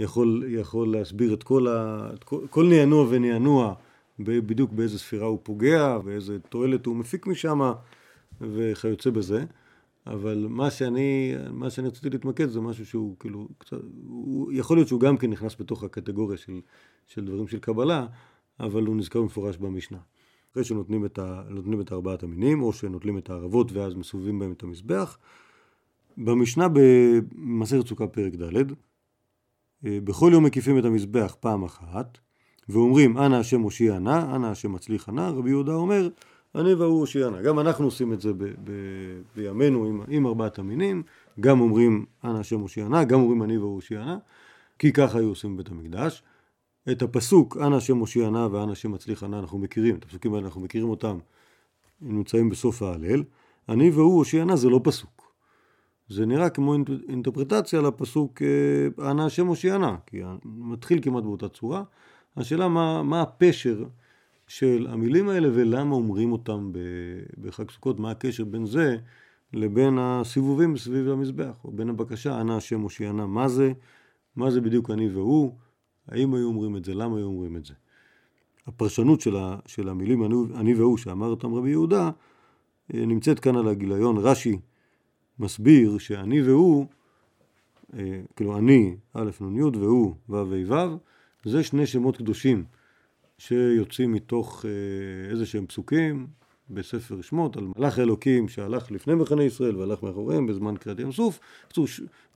יכול, 0.00 0.44
יכול 0.48 0.92
להסביר 0.92 1.34
את 1.34 1.42
כל, 1.42 1.68
ה, 1.68 2.10
את 2.14 2.24
כל, 2.24 2.46
כל 2.50 2.66
נענוע 2.66 3.06
ונענוע, 3.10 3.74
בדיוק 4.18 4.72
באיזה 4.72 4.98
ספירה 4.98 5.26
הוא 5.26 5.38
פוגע, 5.42 5.98
ואיזה 6.04 6.38
תועלת 6.38 6.86
הוא 6.86 6.96
מפיק 6.96 7.26
משם, 7.26 7.72
וכיוצא 8.40 9.10
בזה. 9.10 9.44
אבל 10.06 10.46
מה 10.48 10.70
שאני, 10.70 11.34
מה 11.50 11.70
שאני 11.70 11.88
רציתי 11.88 12.10
להתמקד 12.10 12.48
זה 12.48 12.60
משהו 12.60 12.86
שהוא 12.86 13.16
כאילו 13.18 13.48
קצת, 13.58 13.76
הוא, 14.06 14.52
יכול 14.52 14.76
להיות 14.76 14.88
שהוא 14.88 15.00
גם 15.00 15.16
כן 15.16 15.30
נכנס 15.30 15.56
בתוך 15.60 15.84
הקטגוריה 15.84 16.38
של, 16.38 16.60
של 17.06 17.24
דברים 17.24 17.48
של 17.48 17.58
קבלה, 17.58 18.06
אבל 18.60 18.82
הוא 18.82 18.96
נזכר 18.96 19.20
במפורש 19.20 19.56
במשנה. 19.56 19.98
אחרי 20.52 20.64
שנותנים 20.64 21.04
את, 21.04 21.18
ה, 21.18 21.42
את 21.80 21.92
ארבעת 21.92 22.22
המינים, 22.22 22.62
או 22.62 22.72
שנוטלים 22.72 23.18
את 23.18 23.30
הערבות 23.30 23.72
ואז 23.72 23.94
מסובבים 23.94 24.38
בהם 24.38 24.52
את 24.52 24.62
המזבח. 24.62 25.18
במשנה 26.18 26.66
במסכת 26.72 27.86
סוכה 27.86 28.06
פרק 28.06 28.34
ד', 28.34 28.56
אה, 29.86 29.98
בכל 30.04 30.30
יום 30.32 30.44
מקיפים 30.44 30.78
את 30.78 30.84
המזבח 30.84 31.36
פעם 31.40 31.64
אחת, 31.64 32.18
ואומרים 32.68 33.18
אנא 33.18 33.36
השם 33.36 33.60
הושיע 33.60 33.98
נא, 33.98 34.36
אנא 34.36 34.46
השם 34.46 34.72
מצליח 34.72 35.08
נא, 35.08 35.20
רבי 35.20 35.50
יהודה 35.50 35.72
אומר 35.72 36.08
אני 36.54 36.74
והוא 36.74 37.00
הושיע 37.00 37.30
נא. 37.30 37.42
גם 37.42 37.58
אנחנו 37.58 37.84
עושים 37.84 38.12
את 38.12 38.20
זה 38.20 38.32
ב- 38.32 38.44
ב- 38.44 39.22
בימינו 39.36 39.84
עם, 39.84 40.00
עם 40.08 40.26
ארבעת 40.26 40.58
המינים, 40.58 41.02
גם 41.40 41.60
אומרים 41.60 42.04
אנא 42.24 42.38
השם 42.38 42.60
הושיע 42.60 42.88
נא, 42.88 43.04
גם 43.04 43.20
אומרים 43.20 43.42
אני 43.42 43.58
והוא 43.58 43.74
הושיע 43.74 44.04
נא, 44.04 44.16
כי 44.78 44.92
ככה 44.92 45.18
היו 45.18 45.28
עושים 45.28 45.54
בבית 45.54 45.68
המקדש. 45.68 46.22
את 46.90 47.02
הפסוק 47.02 47.56
אנא 47.56 47.76
השם 47.76 47.96
הושיע 47.96 48.30
נא 48.30 48.48
ואנא 48.52 48.72
השם 48.72 48.92
מצליח 48.92 49.22
נא 49.22 49.36
אנחנו 49.36 49.58
מכירים, 49.58 49.96
את 49.96 50.04
הפסוקים 50.04 50.34
האלה 50.34 50.46
אנחנו 50.46 50.60
מכירים 50.60 50.88
אותם, 50.88 51.18
הם 52.02 52.16
נמצאים 52.16 52.48
בסוף 52.48 52.82
ההלל. 52.82 53.22
אני 53.68 53.90
והוא 53.90 54.18
הושיע 54.18 54.44
נא 54.44 54.56
זה 54.56 54.68
לא 54.68 54.80
פסוק. 54.84 55.27
זה 56.08 56.26
נראה 56.26 56.50
כמו 56.50 56.74
אינטרפרטציה 57.08 57.80
לפסוק 57.80 58.42
אה, 58.42 59.10
אנא 59.10 59.22
השם 59.22 59.46
הושיע 59.46 59.78
נא, 59.78 59.94
כי 60.06 60.20
מתחיל 60.44 60.98
כמעט 61.02 61.24
באותה 61.24 61.48
צורה. 61.48 61.82
השאלה 62.36 62.68
מה, 62.68 63.02
מה 63.02 63.22
הפשר 63.22 63.84
של 64.46 64.86
המילים 64.90 65.28
האלה 65.28 65.48
ולמה 65.54 65.94
אומרים 65.94 66.32
אותם 66.32 66.72
בחג 67.40 67.70
סוכות, 67.70 68.00
מה 68.00 68.10
הקשר 68.10 68.44
בין 68.44 68.66
זה 68.66 68.96
לבין 69.52 69.98
הסיבובים 70.00 70.76
סביב 70.76 71.08
המזבח, 71.08 71.64
או 71.64 71.70
בין 71.70 71.88
הבקשה 71.88 72.40
אנא 72.40 72.52
השם 72.52 72.80
הושיענה, 72.80 73.26
מה 73.26 73.48
זה, 73.48 73.72
מה 74.36 74.50
זה 74.50 74.60
בדיוק 74.60 74.90
אני 74.90 75.08
והוא, 75.08 75.52
האם 76.08 76.34
היו 76.34 76.46
אומרים 76.46 76.76
את 76.76 76.84
זה, 76.84 76.94
למה 76.94 77.16
היו 77.16 77.26
אומרים 77.26 77.56
את 77.56 77.64
זה. 77.64 77.74
הפרשנות 78.66 79.20
של, 79.20 79.36
ה, 79.36 79.56
של 79.66 79.88
המילים 79.88 80.24
אני, 80.24 80.34
אני 80.54 80.74
והוא 80.74 80.96
שאמר 80.96 81.26
אותם 81.26 81.54
רבי 81.54 81.70
יהודה 81.70 82.10
אה, 82.94 83.06
נמצאת 83.06 83.40
כאן 83.40 83.56
על 83.56 83.68
הגיליון, 83.68 84.16
רש"י 84.16 84.58
מסביר 85.38 85.98
שאני 85.98 86.42
והוא, 86.42 86.86
אה, 87.94 88.20
כאילו 88.36 88.58
אני 88.58 88.96
א' 89.14 89.30
נ' 89.40 89.56
י' 89.56 89.62
והוא 89.62 90.14
ו' 90.28 90.34
ו' 90.68 90.74
זה 91.44 91.62
שני 91.62 91.86
שמות 91.86 92.16
קדושים 92.16 92.64
שיוצאים 93.38 94.12
מתוך 94.12 94.64
אה, 94.64 95.30
איזה 95.30 95.46
שהם 95.46 95.66
פסוקים 95.66 96.26
בספר 96.70 97.20
שמות 97.22 97.56
על 97.56 97.64
מלאך 97.76 97.98
אלוקים 97.98 98.48
שהלך 98.48 98.90
לפני 98.90 99.14
מחנה 99.14 99.44
ישראל 99.44 99.76
והלך 99.76 100.02
מאחוריהם 100.02 100.46
בזמן 100.46 100.76
קריאת 100.76 101.00
ים 101.00 101.12
סוף. 101.12 101.40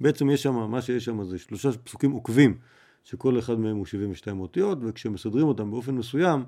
בעצם 0.00 0.30
יש 0.30 0.42
שם, 0.42 0.71
מה 0.71 0.82
שיש 0.82 1.04
שם 1.04 1.25
זה 1.25 1.38
שלושה 1.38 1.73
פסוקים 1.85 2.11
עוקבים 2.11 2.59
שכל 3.04 3.38
אחד 3.38 3.59
מהם 3.59 3.76
הוא 3.76 3.87
72 3.87 4.40
אותיות 4.40 4.78
וכשמסדרים 4.82 5.47
אותם 5.47 5.71
באופן 5.71 5.94
מסוים 5.94 6.44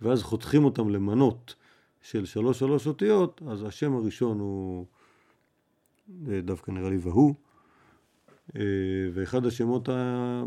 ואז 0.00 0.22
חותכים 0.22 0.64
אותם 0.64 0.88
למנות 0.90 1.54
של 2.02 2.24
שלוש 2.24 2.58
שלוש 2.58 2.86
אותיות 2.86 3.42
אז 3.50 3.62
השם 3.62 3.94
הראשון 3.94 4.38
הוא 4.38 4.86
דווקא 6.44 6.70
נראה 6.70 6.90
לי 6.90 6.96
והוא. 6.96 7.34
אה, 8.56 8.62
ואחד 9.12 9.46
השמות 9.46 9.88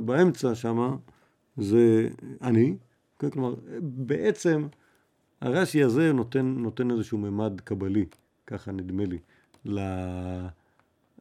באמצע 0.06 0.56
שמה 0.56 0.96
זה 1.58 2.10
אני. 2.42 2.76
כן, 3.20 3.30
כלומר, 3.30 3.56
בעצם 3.82 4.68
הרש"י 5.42 5.84
הזה 5.84 6.14
נותן, 6.14 6.46
נותן 6.46 6.92
איזשהו 6.92 7.18
ממד 7.18 7.62
קבלי, 7.62 8.06
ככה 8.48 8.72
נדמה 8.72 9.06
לי, 9.06 9.18
לה, 9.66 10.48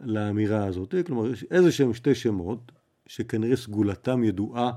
לאמירה 0.00 0.64
הזאת. 0.66 0.94
כלומר, 1.06 1.30
יש 1.32 1.44
איזה 1.50 1.72
שהם 1.72 1.94
שתי 1.94 2.14
שמות, 2.14 2.72
שכנראה 3.06 3.56
סגולתם 3.56 4.24
ידועה, 4.24 4.72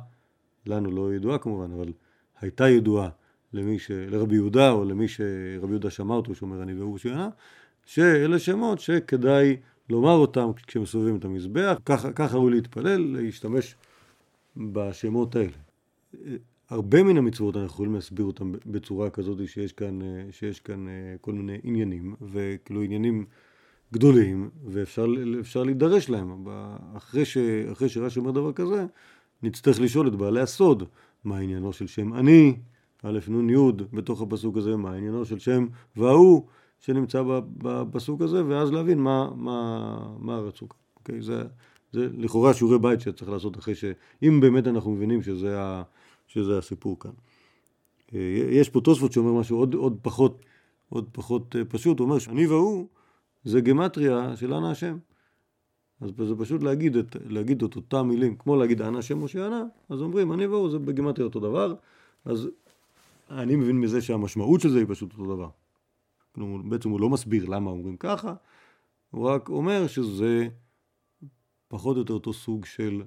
לנו 0.66 0.92
לא 0.92 1.14
ידועה 1.14 1.38
כמובן, 1.38 1.72
אבל 1.72 1.94
הייתה 2.42 2.70
ידועה 2.70 3.10
למי 3.54 3.80
ש... 3.80 3.92
לרבי 3.92 4.36
יהודה, 4.36 4.72
או 4.72 4.86
למי 4.86 5.08
שרבי 5.08 5.72
יהודה 5.72 5.90
שמע 5.90 6.16
אותו, 6.16 6.36
שאומר 6.36 6.64
אני 6.64 6.74
והוא 6.74 6.98
שינה, 6.98 7.30
שאלה 7.88 8.40
שמות 8.40 8.80
שכדאי 8.80 9.58
לומר 9.90 10.14
אותם 10.14 10.50
כשמסובבים 10.68 11.16
את 11.16 11.26
המזבח, 11.26 11.78
ככה, 12.16 12.38
הוא 12.38 12.52
להתפלל, 12.52 13.18
להשתמש 13.18 13.76
בשמות 14.58 15.36
האלה. 15.36 15.58
הרבה 16.70 17.04
מן 17.04 17.18
המצוות 17.18 17.56
אנחנו 17.56 17.74
יכולים 17.74 17.94
להסביר 17.94 18.26
אותן 18.26 18.52
בצורה 18.66 19.10
כזאת 19.10 19.48
שיש 19.48 19.74
כאן, 19.74 20.00
שיש 20.32 20.60
כאן 20.60 20.88
אה, 20.88 21.16
כל 21.22 21.34
מיני 21.34 21.58
עניינים, 21.64 22.16
וכאילו 22.22 22.82
עניינים 22.82 23.26
גדולים, 23.94 24.50
ואפשר 24.66 25.64
להידרש 25.64 26.10
להם. 26.10 26.48
אחרי, 26.98 27.26
ש, 27.26 27.38
אחרי 27.72 27.90
שרש"י 27.90 28.20
אומר 28.20 28.32
דבר 28.32 28.54
כזה, 28.54 28.86
נצטרך 29.44 29.80
לשאול 29.80 30.08
את 30.08 30.16
בעלי 30.16 30.42
הסוד, 30.42 30.84
מה 31.24 31.38
עניינו 31.38 31.74
של 31.74 31.88
שם 31.88 32.14
אני, 32.14 32.58
א' 33.04 33.20
נ' 33.28 33.50
י' 33.50 33.72
בתוך 33.94 34.22
הפסוק 34.22 34.58
הזה, 34.58 34.78
מה 34.78 34.94
עניינו 34.94 35.26
של 35.26 35.40
שם 35.40 35.68
וההוא 35.96 36.46
שנמצא 36.80 37.24
בפסוק 37.58 38.22
הזה, 38.22 38.46
ואז 38.46 38.72
להבין 38.72 39.00
מה, 39.00 39.30
מה, 39.36 40.16
מה 40.20 40.38
רצו 40.38 40.70
כאן. 40.70 40.78
אוקיי? 40.96 41.22
זה, 41.22 41.44
זה 41.92 42.08
לכאורה 42.18 42.54
שיעורי 42.54 42.80
בית 42.80 43.02
שצריך 43.02 43.32
לעשות 43.32 43.58
אחרי 43.58 43.76
ש... 43.76 43.86
אם 44.24 44.40
באמת 44.42 44.68
אנחנו 44.68 44.92
מבינים 44.92 45.22
שזה 45.22 45.62
ה... 45.62 45.84
שזה 46.28 46.58
הסיפור 46.58 47.00
כאן. 47.00 47.12
אה, 48.14 48.20
יש 48.50 48.70
פה 48.70 48.82
תוספות 48.82 49.14
שאומר 49.14 49.40
משהו 49.40 49.58
עוד, 49.58 49.74
עוד 49.74 49.98
פחות, 50.02 50.46
עוד 50.90 51.10
פחות 51.12 51.56
אה, 51.56 51.66
פשוט, 51.66 52.00
הוא 52.00 52.06
אומר 52.06 52.20
שאני 52.20 52.48
והוא 52.48 52.88
זה 53.44 53.62
גמטריה 53.62 54.36
של 54.36 54.54
אנא 54.54 54.68
השם. 54.68 54.98
אז 56.02 56.10
זה 56.28 56.36
פשוט 56.36 56.64
להגיד 56.64 56.96
את, 56.96 57.16
להגיד 57.30 57.64
את 57.64 57.76
אותם 57.76 58.08
מילים, 58.08 58.36
כמו 58.36 58.56
להגיד 58.56 58.82
אנא 58.82 58.98
השם 58.98 59.24
משה 59.24 59.48
אנא, 59.48 59.62
אז 59.90 60.02
אומרים 60.02 60.34
אני 60.34 60.48
והוא 60.48 60.70
זה 60.70 60.80
בגמטריה 60.80 61.28
אותו 61.28 61.40
דבר, 61.40 61.76
אז 62.26 62.48
אני 63.32 63.56
מבין 63.56 63.82
מזה 63.82 64.02
שהמשמעות 64.02 64.62
של 64.62 64.70
זה 64.70 64.80
היא 64.80 64.86
פשוט 64.90 65.14
אותו 65.14 65.36
דבר. 65.36 65.50
כלומר, 66.38 66.62
בעצם 66.70 66.90
הוא 66.90 67.00
לא 67.00 67.10
מסביר 67.10 67.46
למה 67.46 67.72
אומרים 67.72 67.98
ככה, 67.98 68.34
הוא 69.12 69.30
רק 69.30 69.50
אומר 69.50 69.88
שזה 69.88 70.48
פחות 71.68 71.96
או 71.96 72.02
יותר 72.02 72.14
אותו 72.14 72.34
סוג 72.34 72.66
של 72.66 73.04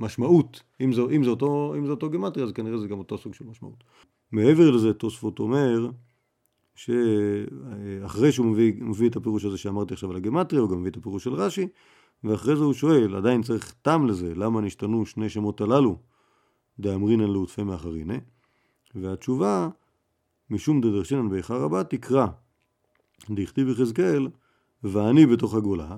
משמעות. 0.00 0.62
אם 0.80 0.92
זה, 0.92 1.02
אם 1.16 1.24
זה, 1.24 1.30
אותו, 1.30 1.74
אם 1.78 1.86
זה 1.86 1.90
אותו 1.90 2.10
גימטרי, 2.10 2.42
אז 2.42 2.52
כנראה 2.52 2.78
זה 2.78 2.88
גם 2.88 2.98
אותו 2.98 3.18
סוג 3.18 3.34
של 3.34 3.44
משמעות. 3.44 3.84
מעבר 4.32 4.70
לזה, 4.70 4.94
תוספות 4.94 5.38
אומר, 5.38 5.90
שאחרי 6.74 8.32
שהוא 8.32 8.46
מביא, 8.46 8.72
מביא 8.82 9.08
את 9.08 9.16
הפירוש 9.16 9.44
הזה 9.44 9.58
שאמרתי 9.58 9.94
עכשיו 9.94 10.10
על 10.10 10.16
הגימטריה, 10.16 10.62
הוא 10.62 10.70
גם 10.70 10.80
מביא 10.80 10.90
את 10.90 10.96
הפירוש 10.96 11.24
של 11.24 11.34
רש"י, 11.34 11.68
ואחרי 12.24 12.56
זה 12.56 12.64
הוא 12.64 12.72
שואל, 12.72 13.16
עדיין 13.16 13.42
צריך 13.42 13.74
טעם 13.82 14.06
לזה, 14.06 14.34
למה 14.34 14.60
נשתנו 14.60 15.06
שני 15.06 15.28
שמות 15.28 15.60
הללו, 15.60 15.98
דאמרינן 16.78 17.30
לעוטפי 17.30 17.62
מאחרינא? 17.62 18.16
והתשובה, 18.94 19.68
משום 20.50 20.80
דדרשינן 20.80 21.28
באיכה 21.28 21.56
רבה, 21.56 21.84
תקרא 21.84 22.26
דכתיב 23.30 23.68
יחזקאל, 23.68 24.28
ואני 24.82 25.26
בתוך 25.26 25.54
הגולה, 25.54 25.96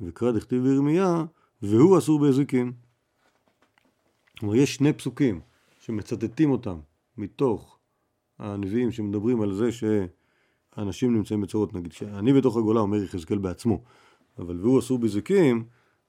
וקרא 0.00 0.32
דכתיב 0.32 0.62
בירמיה, 0.62 1.24
והוא 1.62 1.98
אסור 1.98 2.18
באזיקים. 2.18 2.72
כלומר, 4.38 4.54
יש 4.54 4.74
שני 4.74 4.92
פסוקים 4.92 5.40
שמצטטים 5.80 6.50
אותם 6.50 6.78
מתוך 7.16 7.78
הנביאים 8.38 8.92
שמדברים 8.92 9.40
על 9.40 9.54
זה 9.54 9.68
שאנשים 9.72 11.14
נמצאים 11.14 11.40
בצורות, 11.40 11.74
נגיד, 11.74 11.92
שאני 11.92 12.32
בתוך 12.32 12.56
הגולה 12.56 12.80
אומר 12.80 13.02
יחזקאל 13.02 13.38
בעצמו, 13.38 13.82
אבל 14.38 14.60
והוא 14.60 14.78
אסור 14.78 14.98
בזיקים, 14.98 15.64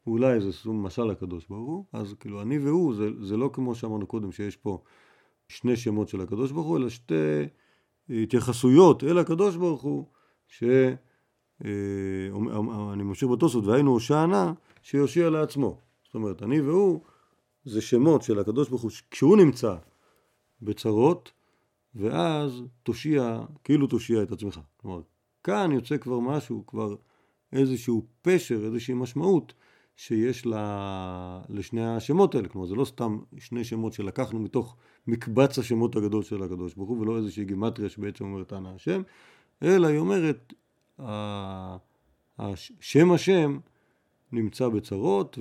אולי 0.07 0.41
זה 0.41 0.49
משל 0.65 1.03
לקדוש 1.03 1.45
ברוך 1.47 1.67
הוא, 1.67 1.85
אז 1.93 2.13
כאילו 2.19 2.41
אני 2.41 2.59
והוא 2.59 2.95
זה, 2.95 3.09
זה 3.21 3.37
לא 3.37 3.49
כמו 3.53 3.75
שאמרנו 3.75 4.07
קודם 4.07 4.31
שיש 4.31 4.55
פה 4.55 4.81
שני 5.47 5.75
שמות 5.75 6.09
של 6.09 6.21
הקדוש 6.21 6.51
ברוך 6.51 6.67
הוא, 6.67 6.77
אלא 6.77 6.89
שתי 6.89 7.13
התייחסויות 8.09 9.03
אל 9.03 9.17
הקדוש 9.17 9.55
ברוך 9.55 9.81
הוא, 9.81 10.05
שאני 10.49 10.97
ממשיך 13.03 13.29
בתוספות, 13.29 13.65
והיינו 13.65 13.91
הושענה 13.91 14.53
שיושיע 14.81 15.29
לעצמו. 15.29 15.79
זאת 16.05 16.15
אומרת, 16.15 16.43
אני 16.43 16.61
והוא 16.61 17.01
זה 17.63 17.81
שמות 17.81 18.21
של 18.21 18.39
הקדוש 18.39 18.69
ברוך 18.69 18.81
הוא 18.81 18.91
כשהוא 19.11 19.37
נמצא 19.37 19.75
בצרות 20.61 21.31
ואז 21.95 22.63
תושיע, 22.83 23.41
כאילו 23.63 23.87
תושיע 23.87 24.23
את 24.23 24.31
עצמך. 24.31 24.59
כלומר, 24.77 25.01
כאן 25.43 25.71
יוצא 25.71 25.97
כבר 25.97 26.19
משהו, 26.19 26.63
כבר 26.67 26.95
איזשהו 27.53 28.05
פשר, 28.21 28.65
איזושהי 28.65 28.93
משמעות 28.93 29.53
שיש 29.95 30.45
לה, 30.45 31.41
לשני 31.49 31.95
השמות 31.95 32.35
האלה. 32.35 32.47
כלומר, 32.47 32.67
זה 32.67 32.75
לא 32.75 32.85
סתם 32.85 33.19
שני 33.37 33.63
שמות 33.63 33.93
שלקחנו 33.93 34.39
מתוך 34.39 34.75
מקבץ 35.07 35.59
השמות 35.59 35.95
הגדול 35.95 36.23
של 36.23 36.43
הקדוש 36.43 36.73
ברוך 36.73 36.89
הוא, 36.89 37.01
ולא 37.01 37.17
איזושהי 37.17 37.45
גימטריה 37.45 37.89
שבעצם 37.89 38.25
אומרת 38.25 38.53
אנא 38.53 38.69
השם, 38.69 39.01
אלא 39.63 39.87
היא 39.87 39.99
אומרת, 39.99 40.53
שם 42.79 43.11
השם 43.11 43.59
נמצא 44.31 44.69
בצרות 44.69 45.39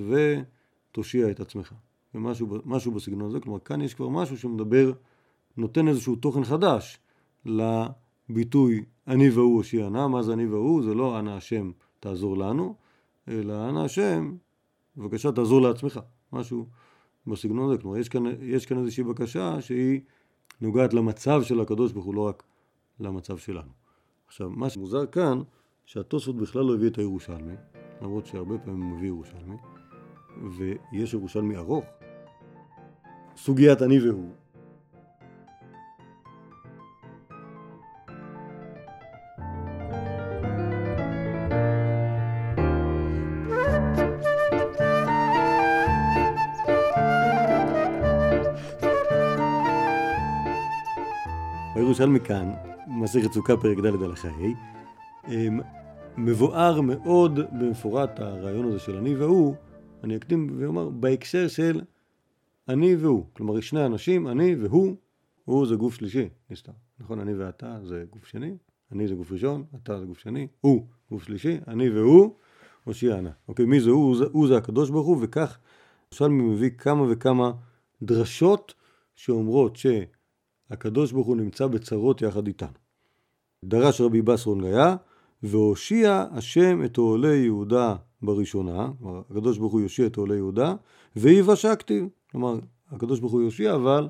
ותושיע 0.91 1.31
את 1.31 1.39
עצמך. 1.39 1.73
ומשהו 2.15 2.91
בסגנון 2.91 3.29
הזה, 3.29 3.39
כלומר 3.39 3.59
כאן 3.59 3.81
יש 3.81 3.93
כבר 3.93 4.09
משהו 4.09 4.37
שמדבר, 4.37 4.91
נותן 5.57 5.87
איזשהו 5.87 6.15
תוכן 6.15 6.43
חדש 6.43 6.99
לביטוי 7.45 8.85
אני 9.07 9.29
והוא 9.29 9.55
הושיע 9.55 9.89
נא, 9.89 10.07
מה 10.07 10.23
זה 10.23 10.33
אני 10.33 10.45
והוא? 10.45 10.83
זה 10.83 10.93
לא 10.93 11.19
אנא 11.19 11.29
השם 11.29 11.71
תעזור 11.99 12.37
לנו, 12.37 12.75
אלא 13.27 13.69
אנא 13.69 13.79
השם, 13.79 14.35
בבקשה 14.97 15.31
תעזור 15.31 15.61
לעצמך, 15.61 15.99
משהו 16.33 16.65
בסגנון 17.27 17.69
הזה, 17.69 17.81
כלומר 17.81 17.97
יש 17.97 18.09
כאן, 18.09 18.23
יש 18.41 18.65
כאן 18.65 18.77
איזושהי 18.77 19.03
בקשה 19.03 19.61
שהיא 19.61 20.01
נוגעת 20.61 20.93
למצב 20.93 21.43
של 21.43 21.59
הקדוש 21.59 21.91
ברוך 21.91 22.05
הוא, 22.05 22.15
לא 22.15 22.21
רק 22.21 22.43
למצב 22.99 23.37
שלנו. 23.37 23.78
עכשיו, 24.29 24.49
מה 24.49 24.69
שמוזר 24.69 25.05
כאן, 25.05 25.41
שהתוספות 25.85 26.35
בכלל 26.35 26.65
לא 26.65 26.73
הביא 26.73 26.89
את 26.89 26.97
הירושלמי, 26.97 27.53
למרות 28.01 28.25
שהרבה 28.25 28.57
פעמים 28.57 28.81
הוא 28.81 28.97
מביא 28.97 29.07
ירושלמי, 29.07 29.55
ויש 30.57 31.13
ירושלמי 31.13 31.57
ארוך. 31.57 31.85
סוגיית 33.37 33.81
אני 33.81 33.99
והוא. 33.99 34.29
הירושלמי 51.99 52.19
כאן, 52.19 52.53
מסכת 52.87 53.31
סוכה 53.31 53.57
פרק 53.57 53.77
ד' 53.77 54.03
הלכה 54.03 54.27
ה', 54.27 55.29
מבואר 56.17 56.81
מאוד 56.81 57.39
במפורט 57.59 58.19
הרעיון 58.19 58.65
הזה 58.65 58.79
של 58.79 58.97
אני 58.97 59.15
והוא, 59.15 59.55
אני 60.03 60.15
אקדים 60.15 60.49
ואומר, 60.59 60.89
בהקשר 60.89 61.47
של 61.47 61.81
אני 62.69 62.95
והוא. 62.95 63.25
כלומר, 63.33 63.59
שני 63.59 63.85
אנשים, 63.85 64.27
אני 64.27 64.55
והוא, 64.55 64.95
הוא 65.45 65.67
זה 65.67 65.75
גוף 65.75 65.95
שלישי, 65.95 66.29
נסתר. 66.49 66.71
נכון, 66.99 67.19
אני 67.19 67.33
ואתה 67.33 67.77
זה 67.83 68.05
גוף 68.09 68.25
שני, 68.25 68.57
אני 68.91 69.07
זה 69.07 69.15
גוף 69.15 69.31
ראשון, 69.31 69.63
אתה 69.75 69.99
זה 69.99 70.05
גוף 70.05 70.19
שני, 70.19 70.47
הוא 70.61 70.85
גוף 71.11 71.23
שלישי, 71.23 71.57
אני 71.67 71.89
והוא, 71.89 72.35
הושיע 72.83 73.21
נא. 73.21 73.29
אוקיי, 73.47 73.65
מי 73.65 73.79
זה 73.79 73.89
הוא? 73.89 74.03
הוא 74.03 74.17
זה, 74.17 74.25
הוא 74.31 74.47
זה 74.47 74.57
הקדוש 74.57 74.89
ברוך 74.89 75.07
הוא, 75.07 75.17
וכך 75.21 75.57
ירושלמי 76.11 76.43
מביא 76.43 76.69
כמה 76.77 77.05
וכמה 77.09 77.51
דרשות 78.01 78.73
שאומרות 79.15 79.75
שהקדוש 80.69 81.11
ברוך 81.11 81.27
הוא 81.27 81.37
נמצא 81.37 81.67
בצרות 81.67 82.21
יחד 82.21 82.47
איתנו. 82.47 82.77
דרש 83.65 84.01
רבי 84.01 84.21
בסרון 84.21 84.61
גיא, 84.61 84.95
והושיע 85.43 86.25
השם 86.31 86.85
את 86.85 86.97
אוהלי 86.97 87.37
יהודה 87.37 87.95
בראשונה, 88.21 88.89
כלומר 88.99 89.21
הקדוש 89.29 89.57
ברוך 89.57 89.73
הוא 89.73 89.81
יושיע 89.81 90.07
את 90.07 90.17
אוהלי 90.17 90.35
יהודה, 90.35 90.75
ויבשע 91.15 91.75
כתיב, 91.75 92.07
כלומר 92.31 92.59
הקדוש 92.91 93.19
ברוך 93.19 93.33
הוא 93.33 93.41
יושיע 93.41 93.75
אבל 93.75 94.07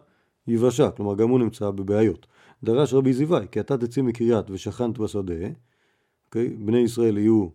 יבשע, 0.48 0.92
כלומר 0.92 1.16
גם 1.16 1.30
הוא 1.30 1.39
נמצא 1.39 1.72
בבעיות. 1.72 2.28
דרש 2.63 2.93
רבי 2.93 3.13
זיוואי, 3.13 3.45
כי 3.52 3.60
אתה 3.60 3.78
תצא 3.78 4.02
מקריית 4.02 4.50
ושכנת 4.50 4.98
בשדה, 4.98 5.34
אוקיי? 6.26 6.50
בני 6.50 6.80
ישראל 6.80 7.17
יהיו 7.17 7.48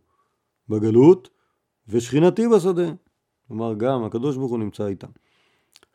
בגלות, 0.69 1.29
ושכינתי 1.89 2.49
בשדה. 2.49 2.93
כלומר 3.49 3.75
גם 3.75 4.05
הקדוש 4.05 4.37
ברוך 4.37 4.51
הוא 4.51 4.59
נמצא 4.59 4.87
איתם. 4.87 5.09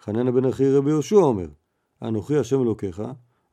חננה 0.02 0.32
בן 0.32 0.46
אחי 0.46 0.72
רבי 0.72 0.90
יהושע 0.90 1.16
אומר, 1.16 1.48
אנוכי 2.02 2.38
השם 2.38 2.62
אלוקיך, 2.62 3.02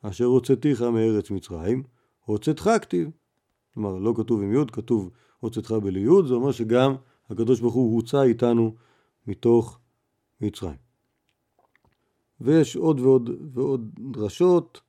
אשר 0.03 0.25
הוצאתיך 0.25 0.83
מארץ 0.83 1.31
מצרים, 1.31 1.83
הוצאתך 2.25 2.71
כתיב. 2.83 3.11
כלומר, 3.75 3.99
לא 3.99 4.15
כתוב 4.17 4.43
עם 4.43 4.55
י', 4.55 4.67
כתוב 4.73 5.11
הוצאתך 5.41 5.73
בלי 5.73 6.01
י', 6.01 6.29
זה 6.29 6.35
אומר 6.35 6.53
שגם 6.53 6.95
הקדוש 7.31 7.61
ברוך 7.61 7.75
הוא 7.75 7.97
הוצא 7.97 8.23
איתנו 8.23 8.75
מתוך 9.27 9.79
מצרים. 10.41 10.77
ויש 12.41 12.77
עוד 12.77 13.01
ועוד 13.01 13.31
ועוד 13.55 13.91
דרשות, 14.13 14.81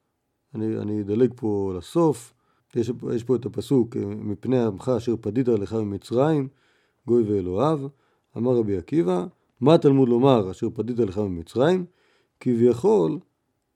אני, 0.55 0.77
אני 0.77 1.01
אדלג 1.01 1.33
פה 1.35 1.73
לסוף, 1.77 2.33
יש, 2.75 2.91
יש 3.15 3.23
פה 3.23 3.35
את 3.35 3.45
הפסוק, 3.45 3.95
מפני 4.05 4.59
עמך 4.59 4.91
אשר 4.97 5.15
פדית 5.21 5.47
לך 5.47 5.73
ממצרים, 5.73 6.47
גוי 7.07 7.23
ואלוהיו, 7.23 7.79
אמר 8.37 8.55
רבי 8.55 8.77
עקיבא, 8.77 9.25
מה 9.61 9.77
תלמוד 9.77 10.09
לומר 10.09 10.51
אשר 10.51 10.67
פדית 10.73 10.99
לך 10.99 11.17
ממצרים? 11.17 11.85
כביכול 12.39 13.19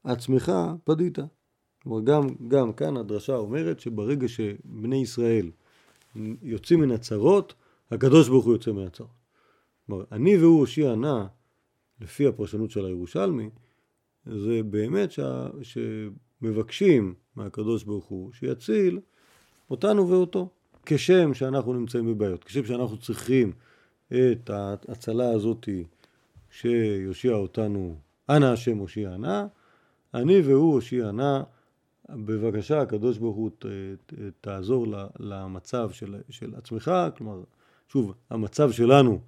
עצמך 0.04 0.52
פדית. 0.84 1.18
כלומר, 1.84 2.02
גם, 2.02 2.28
גם 2.48 2.74
כאן 2.74 2.98
הדרשה 2.98 3.36
אומרת 3.36 3.80
שברגע 3.80 4.28
שבני 4.28 5.02
ישראל 5.02 5.52
יוצאים 6.42 6.82
מן 6.82 6.92
הצרות, 6.92 7.54
הקדוש 7.92 8.30
ברוך 8.30 8.46
הוא 8.46 8.54
יוצא 8.54 8.72
מן 8.72 8.86
הצרות. 8.86 9.10
כלומר, 9.86 10.04
אני 10.12 10.38
והוא 10.38 10.60
הושיע 10.60 10.96
נא, 10.96 11.26
לפי 12.02 12.28
הפרשנות 12.28 12.72
של 12.72 12.86
הירושלמי, 12.86 13.50
זה 14.26 14.64
באמת 14.64 15.12
ש... 15.12 15.20
שמבקשים 15.62 17.14
מהקדוש 17.36 17.84
ברוך 17.84 18.06
הוא 18.06 18.34
שיציל 18.34 19.00
אותנו 19.70 20.10
ואותו. 20.10 20.50
כשם 20.86 21.34
שאנחנו 21.34 21.74
נמצאים 21.74 22.06
בבעיות, 22.06 22.44
כשם 22.44 22.66
שאנחנו 22.66 22.98
צריכים 22.98 23.52
את 24.08 24.50
ההצלה 24.50 25.30
הזאתי 25.30 25.84
שיושיע 26.50 27.34
אותנו, 27.34 27.96
אנא 28.30 28.46
השם 28.46 28.78
הושיע 28.78 29.18
נא, 29.18 29.46
אני 30.14 30.42
והוא 30.42 30.74
הושיע 30.74 31.12
נא 31.12 31.42
בבקשה, 32.10 32.82
הקדוש 32.82 33.18
ברוך 33.18 33.36
הוא 33.36 33.50
ת, 33.50 33.66
ת, 34.06 34.14
תעזור 34.42 34.88
למצב 35.20 35.92
של, 35.92 36.16
של 36.30 36.56
עצמך, 36.56 36.92
כלומר, 37.18 37.44
שוב, 37.88 38.14
המצב 38.30 38.72
שלנו 38.72 39.22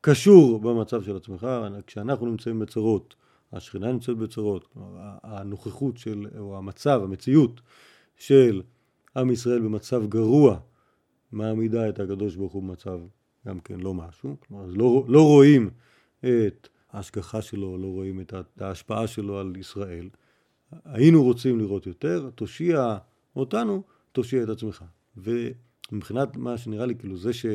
קשור 0.00 0.60
במצב 0.60 1.02
של 1.02 1.16
עצמך, 1.16 1.46
כשאנחנו 1.86 2.26
נמצאים 2.26 2.58
בצרות, 2.58 3.14
השכינה 3.52 3.92
נמצאת 3.92 4.16
בצרות, 4.16 4.66
כלומר, 4.66 4.88
הנוכחות 5.22 5.96
של, 5.96 6.26
או 6.38 6.58
המצב, 6.58 7.00
המציאות 7.04 7.60
של 8.16 8.62
עם 9.16 9.30
ישראל 9.30 9.60
במצב 9.60 10.06
גרוע, 10.06 10.58
מעמידה 11.32 11.88
את 11.88 12.00
הקדוש 12.00 12.36
ברוך 12.36 12.52
הוא 12.52 12.62
במצב 12.62 12.98
גם 13.46 13.60
כן 13.60 13.80
לא 13.80 13.94
משהו, 13.94 14.36
כלומר, 14.40 14.66
לא, 14.66 15.04
לא 15.08 15.22
רואים 15.22 15.70
את 16.20 16.68
ההשגחה 16.96 17.42
שלו, 17.42 17.78
לא 17.78 17.86
רואים 17.86 18.20
את 18.20 18.34
ההשפעה 18.60 19.06
שלו 19.06 19.38
על 19.38 19.56
ישראל. 19.56 20.08
היינו 20.84 21.22
רוצים 21.22 21.58
לראות 21.58 21.86
יותר, 21.86 22.30
תושיע 22.34 22.98
אותנו, 23.36 23.82
תושיע 24.12 24.42
את 24.42 24.48
עצמך. 24.48 24.84
ומבחינת 25.16 26.36
מה 26.36 26.58
שנראה 26.58 26.86
לי, 26.86 26.94
כאילו 26.94 27.16
זה, 27.16 27.32
ש, 27.32 27.46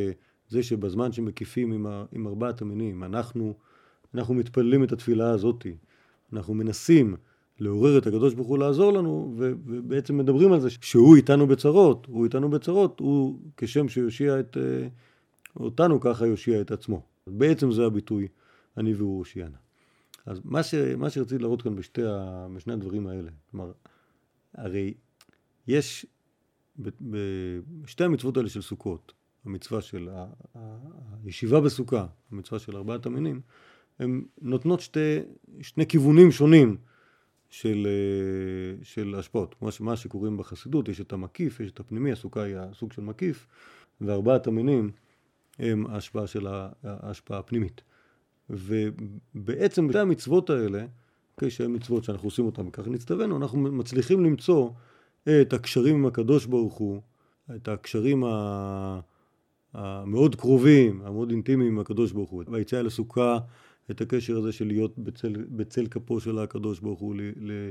זה 0.50 0.64
שבזמן 0.64 1.12
שמקיפים 1.12 1.72
עם, 1.72 1.88
ה, 1.88 2.06
עם 2.12 2.28
ארבעת 2.28 2.62
המינים, 2.62 3.04
אנחנו, 3.04 3.54
אנחנו 4.16 4.34
מתפללים 4.34 4.84
את 4.84 4.92
התפילה 4.92 5.30
הזאתי, 5.30 5.76
אנחנו 6.34 6.54
מנסים 6.54 7.16
לעורר 7.60 7.98
את 7.98 8.08
הקדוש 8.08 8.34
ברוך 8.34 8.48
הוא 8.48 8.58
לעזור 8.58 8.94
לנו, 8.94 9.34
ו, 9.38 9.54
ובעצם 9.66 10.18
מדברים 10.18 10.52
על 10.52 10.60
זה 10.60 10.70
שהוא 10.70 11.16
איתנו 11.16 11.48
בצרות, 11.48 12.06
הוא 12.06 12.26
איתנו 12.26 12.50
בצרות, 12.50 13.00
הוא 13.00 13.40
כשם 13.58 13.90
שיושיע 13.90 14.40
את 14.40 14.58
אה, 14.58 14.88
אותנו, 15.60 16.00
ככה 16.00 16.26
יושיע 16.26 16.62
את 16.62 16.72
עצמו. 16.72 17.02
בעצם 17.28 17.72
זה 17.72 17.86
הביטוי, 17.86 18.28
אני 18.78 18.94
והוא 18.94 19.18
הושיענה. 19.18 19.58
אז 20.26 20.42
מה, 20.44 20.64
ש, 20.64 20.74
מה 20.74 21.10
שרציתי 21.10 21.42
להראות 21.42 21.62
כאן 21.62 21.76
בשתי 21.76 22.02
ה, 22.06 22.48
בשני 22.56 22.74
הדברים 22.74 23.08
האלה, 23.08 23.32
כלומר, 23.52 23.72
הרי 24.54 24.94
יש 25.68 26.06
בשתי 27.82 28.04
המצוות 28.04 28.38
האלה 28.38 28.50
של 28.50 28.62
סוכות, 28.62 29.14
המצווה 29.46 29.82
של 29.82 30.10
ה, 30.10 30.26
ה, 30.58 30.78
הישיבה 31.24 31.62
בסוכה, 31.62 32.08
המצווה 32.32 32.60
של 32.60 32.76
ארבעת 32.78 33.06
המינים, 33.06 33.42
הן 34.00 34.26
נותנות 34.42 34.80
שתי, 34.80 35.20
שני 35.62 35.88
כיוונים 35.88 36.32
שונים 36.32 36.78
של, 37.50 37.88
של 38.84 39.16
השפעות. 39.18 39.54
כמו 39.54 39.70
מה 39.80 39.96
שקוראים 39.96 40.38
בחסידות, 40.38 40.90
יש 40.90 41.02
את 41.02 41.14
המקיף, 41.14 41.60
יש 41.60 41.72
את 41.72 41.80
הפנימי, 41.80 42.12
הסוכה 42.12 42.44
היא 42.44 42.56
הסוג 42.58 42.94
של 42.94 43.02
מקיף, 43.02 43.48
וארבעת 44.02 44.48
המינים 44.48 44.92
הם 45.60 45.88
ההשפעה 45.88 46.28
של 46.28 46.48
ההשפעה 46.84 47.40
הפנימית. 47.40 47.82
ובעצם 48.52 49.88
בשתי 49.88 50.00
המצוות 50.00 50.50
האלה, 50.50 50.86
אוקיי, 51.34 51.50
שהן 51.50 51.76
מצוות 51.76 52.04
שאנחנו 52.04 52.28
עושים 52.28 52.46
אותן 52.46 52.68
וכך 52.68 52.88
נצטווינו, 52.88 53.38
אנחנו 53.38 53.60
מצליחים 53.60 54.24
למצוא 54.24 54.70
את 55.24 55.54
הקשרים 55.54 55.96
עם 55.96 56.06
הקדוש 56.06 56.46
ברוך 56.46 56.74
הוא, 56.74 57.02
את 57.56 57.68
הקשרים 57.68 58.24
המאוד 59.74 60.36
קרובים, 60.36 61.02
המאוד 61.06 61.32
אינטימיים 61.32 61.72
עם 61.72 61.80
הקדוש 61.80 62.12
ברוך 62.12 62.30
הוא. 62.30 62.44
ביציאה 62.48 62.82
לסוכה, 62.82 63.38
את 63.92 64.02
הקשר 64.02 64.38
הזה 64.38 64.52
של 64.52 64.68
להיות 64.68 64.98
בצל, 64.98 65.34
בצל 65.50 65.88
כפו 65.88 66.20
של 66.20 66.40
הקדוש 66.40 66.80
ברוך 66.80 67.00
הוא, 67.00 67.16
ל, 67.16 67.22
ל, 67.36 67.70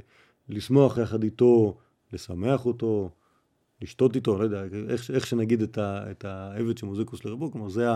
לשמוח 0.49 0.99
יחד 0.99 1.23
איתו, 1.23 1.79
לשמח 2.13 2.67
אותו, 2.67 3.11
לשתות 3.83 4.17
איתו, 4.17 4.39
לא 4.39 4.45
יודע, 4.45 4.65
איך, 4.89 5.11
איך 5.11 5.27
שנגיד 5.27 5.63
את, 5.63 5.79
ה, 5.79 6.11
את 6.11 6.25
העבד 6.25 6.79
שמוזיקוס 6.79 7.25
לרבו, 7.25 7.53
כלומר 7.53 7.69
זה, 7.69 7.87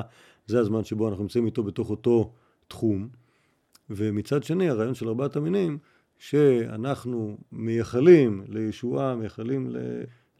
זה 0.47 0.61
הזמן 0.61 0.85
שבו 0.85 1.09
אנחנו 1.09 1.23
נמצאים 1.23 1.47
איתו 1.47 1.63
בתוך 1.63 1.91
אותו 1.91 2.33
תחום, 2.69 3.09
ומצד 3.91 4.43
שני 4.43 4.69
הרעיון 4.69 4.95
של 4.95 5.09
ארבעת 5.09 5.37
המינים 5.37 5.79
שאנחנו 6.19 7.39
מייחלים 7.53 8.45
לישועה, 8.49 9.15
מייחלים 9.15 9.71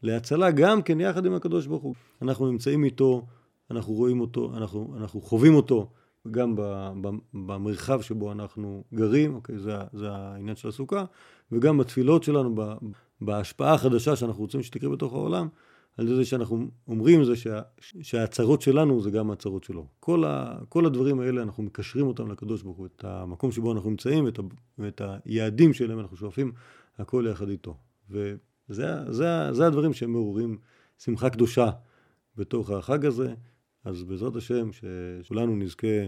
להצלה 0.03 0.51
גם 0.51 0.81
כן 0.81 0.99
יחד 0.99 1.25
עם 1.25 1.33
הקדוש 1.33 1.67
ברוך 1.67 1.83
הוא. 1.83 1.95
אנחנו 2.21 2.51
נמצאים 2.51 2.83
איתו, 2.83 3.25
אנחנו 3.71 3.93
רואים 3.93 4.19
אותו, 4.19 4.51
אנחנו, 4.57 4.93
אנחנו 4.97 5.21
חווים 5.21 5.55
אותו 5.55 5.89
גם 6.31 6.55
במרחב 7.33 8.01
שבו 8.01 8.31
אנחנו 8.31 8.83
גרים, 8.93 9.35
אוקיי, 9.35 9.59
זה, 9.59 9.77
זה 9.93 10.11
העניין 10.11 10.55
של 10.55 10.67
הסוכה, 10.67 11.05
וגם 11.51 11.77
בתפילות 11.77 12.23
שלנו, 12.23 12.55
בהשפעה 13.21 13.73
החדשה 13.73 14.15
שאנחנו 14.15 14.41
רוצים 14.41 14.63
שתקרה 14.63 14.89
בתוך 14.89 15.13
העולם, 15.13 15.47
על 15.97 16.15
זה 16.15 16.25
שאנחנו 16.25 16.67
אומרים 16.87 17.23
זה 17.23 17.35
שה, 17.35 17.61
שהצרות 17.79 18.61
שלנו 18.61 19.01
זה 19.01 19.11
גם 19.11 19.31
הצרות 19.31 19.63
שלו. 19.63 19.87
כל, 19.99 20.23
ה, 20.23 20.57
כל 20.69 20.85
הדברים 20.85 21.19
האלה 21.19 21.41
אנחנו 21.41 21.63
מקשרים 21.63 22.07
אותם 22.07 22.31
לקדוש 22.31 22.61
ברוך 22.61 22.77
הוא, 22.77 22.85
את 22.85 23.03
המקום 23.03 23.51
שבו 23.51 23.71
אנחנו 23.71 23.89
נמצאים 23.89 24.25
ואת, 24.25 24.39
ואת 24.77 25.01
היעדים 25.25 25.73
שלהם 25.73 25.99
אנחנו 25.99 26.17
שואפים 26.17 26.51
הכל 26.97 27.25
יחד 27.31 27.49
איתו. 27.49 27.77
וזה 28.09 29.11
זה, 29.11 29.53
זה 29.53 29.67
הדברים 29.67 29.93
שהם 29.93 30.11
מעוררים 30.11 30.57
שמחה 30.97 31.29
קדושה 31.29 31.69
בתוך 32.37 32.69
החג 32.69 33.05
הזה. 33.05 33.33
אז 33.83 34.03
בעזרת 34.03 34.35
השם 34.35 34.69
שכולנו 34.71 35.55
נזכה 35.55 36.07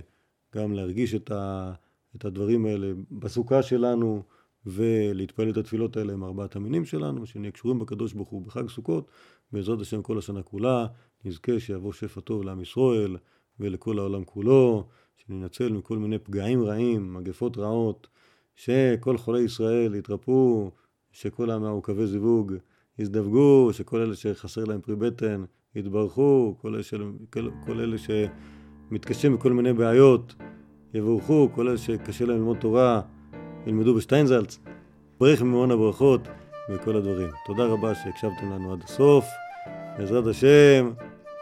גם 0.56 0.73
להרגיש 0.73 1.15
את, 1.15 1.32
ה, 1.32 1.73
את 2.15 2.26
הדברים 2.26 2.65
האלה 2.65 2.91
בסוכה 3.12 3.63
שלנו 3.63 4.23
ולהתפלל 4.65 5.50
את 5.50 5.58
התפילות 5.58 5.97
האלה 5.97 6.13
עם 6.13 6.23
ארבעת 6.23 6.56
המינים 6.56 6.86
שלנו, 6.86 7.26
שנהיה 7.26 7.52
קשורים 7.52 7.80
בקדוש 7.80 8.13
ברוך 8.13 8.30
הוא 8.30 8.45
בחג 8.45 8.69
סוכות. 8.69 9.12
בעזרת 9.52 9.82
השם 9.82 10.02
כל 10.02 10.18
השנה 10.18 10.44
כולה, 10.44 10.86
נזכה 11.26 11.60
שיבוא 11.60 11.94
שפע 11.94 12.22
טוב 12.22 12.44
לעם 12.44 12.62
ישראל 12.62 13.18
ולכל 13.60 14.00
העולם 14.00 14.24
כולו, 14.24 14.88
שננצל 15.18 15.74
מכל 15.74 15.98
מיני 15.98 16.20
פגעים 16.20 16.64
רעים, 16.64 17.14
מגפות 17.14 17.58
רעות, 17.58 18.08
שכל 18.56 19.18
חולי 19.18 19.42
ישראל 19.42 19.96
יתרפאו, 19.96 20.72
שכל 21.12 21.52
המעוכבי 21.52 22.08
זיווג 22.08 22.54
יזדווגו, 23.00 23.74
שכל 23.74 24.02
אלה 24.02 24.16
שחסר 24.16 24.64
להם 24.64 24.82
פרי 24.82 24.96
בטן 24.96 25.44
יתברכו, 25.76 26.56
כל 26.62 26.74
אלה, 26.74 26.84
של, 26.84 27.12
כל, 27.34 27.50
כל 27.66 27.80
אלה 27.80 27.98
שמתקשים 27.98 29.36
בכל 29.36 29.54
מיני 29.54 29.74
בעיות 29.74 30.36
יבורכו, 30.94 31.50
כל 31.56 31.68
אלה 31.68 31.78
שקשה 31.78 32.26
להם 32.26 32.38
ללמוד 32.38 32.58
תורה 32.58 33.02
ילמדו 33.68 33.96
בשטיינזלץ. 33.96 34.60
ברך 35.20 35.42
ממעון 35.42 35.72
הברכות. 35.72 36.22
וכל 36.69 36.95
הדברים. 36.95 37.30
תודה 37.45 37.63
רבה 37.63 37.95
שהקשבתם 37.95 38.51
לנו 38.51 38.73
עד 38.73 38.84
הסוף. 38.84 39.25
בעזרת 39.97 40.27
השם, 40.27 40.91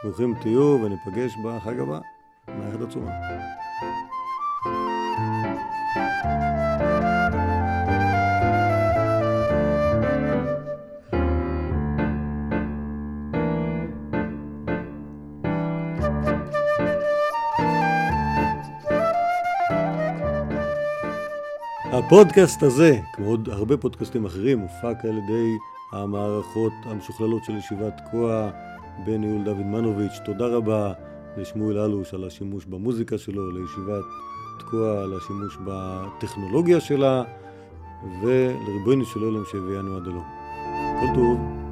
ברוכים 0.04 0.36
תהיו 0.42 0.80
וניפגש 0.84 1.32
בחג 1.44 1.80
הבא. 1.80 2.00
מערכת 2.48 2.82
עצומה. 2.82 3.12
הפודקאסט 22.06 22.64
הזה, 22.64 23.00
כמו 23.14 23.26
עוד 23.26 23.50
הרבה 23.52 23.78
פודקאסטים 23.78 24.26
אחרים, 24.26 24.60
הופק 24.60 25.06
על 25.06 25.18
ידי 25.18 25.58
המערכות 25.92 26.74
המשוכללות 26.86 27.44
של 27.44 27.58
ישיבת 27.58 27.94
תקוע 27.98 28.50
בניהול 29.06 29.44
דוד 29.44 29.66
מנוביץ'. 29.66 30.20
תודה 30.26 30.48
רבה 30.48 30.94
לשמואל 31.38 31.78
אלוש 31.78 32.14
על 32.14 32.24
השימוש 32.24 32.66
במוזיקה 32.66 33.18
שלו, 33.18 33.52
לישיבת 33.52 34.06
תקוע 34.60 35.04
על 35.04 35.18
השימוש 35.18 35.58
בטכנולוגיה 35.66 36.80
שלה, 36.80 37.24
ולריבונו 38.22 39.06
של 39.06 39.20
עולם 39.24 39.44
שהביאנו 39.52 39.98
עד 39.98 40.08
הלום. 40.08 40.26
כל 41.00 41.16
טוב. 41.16 41.65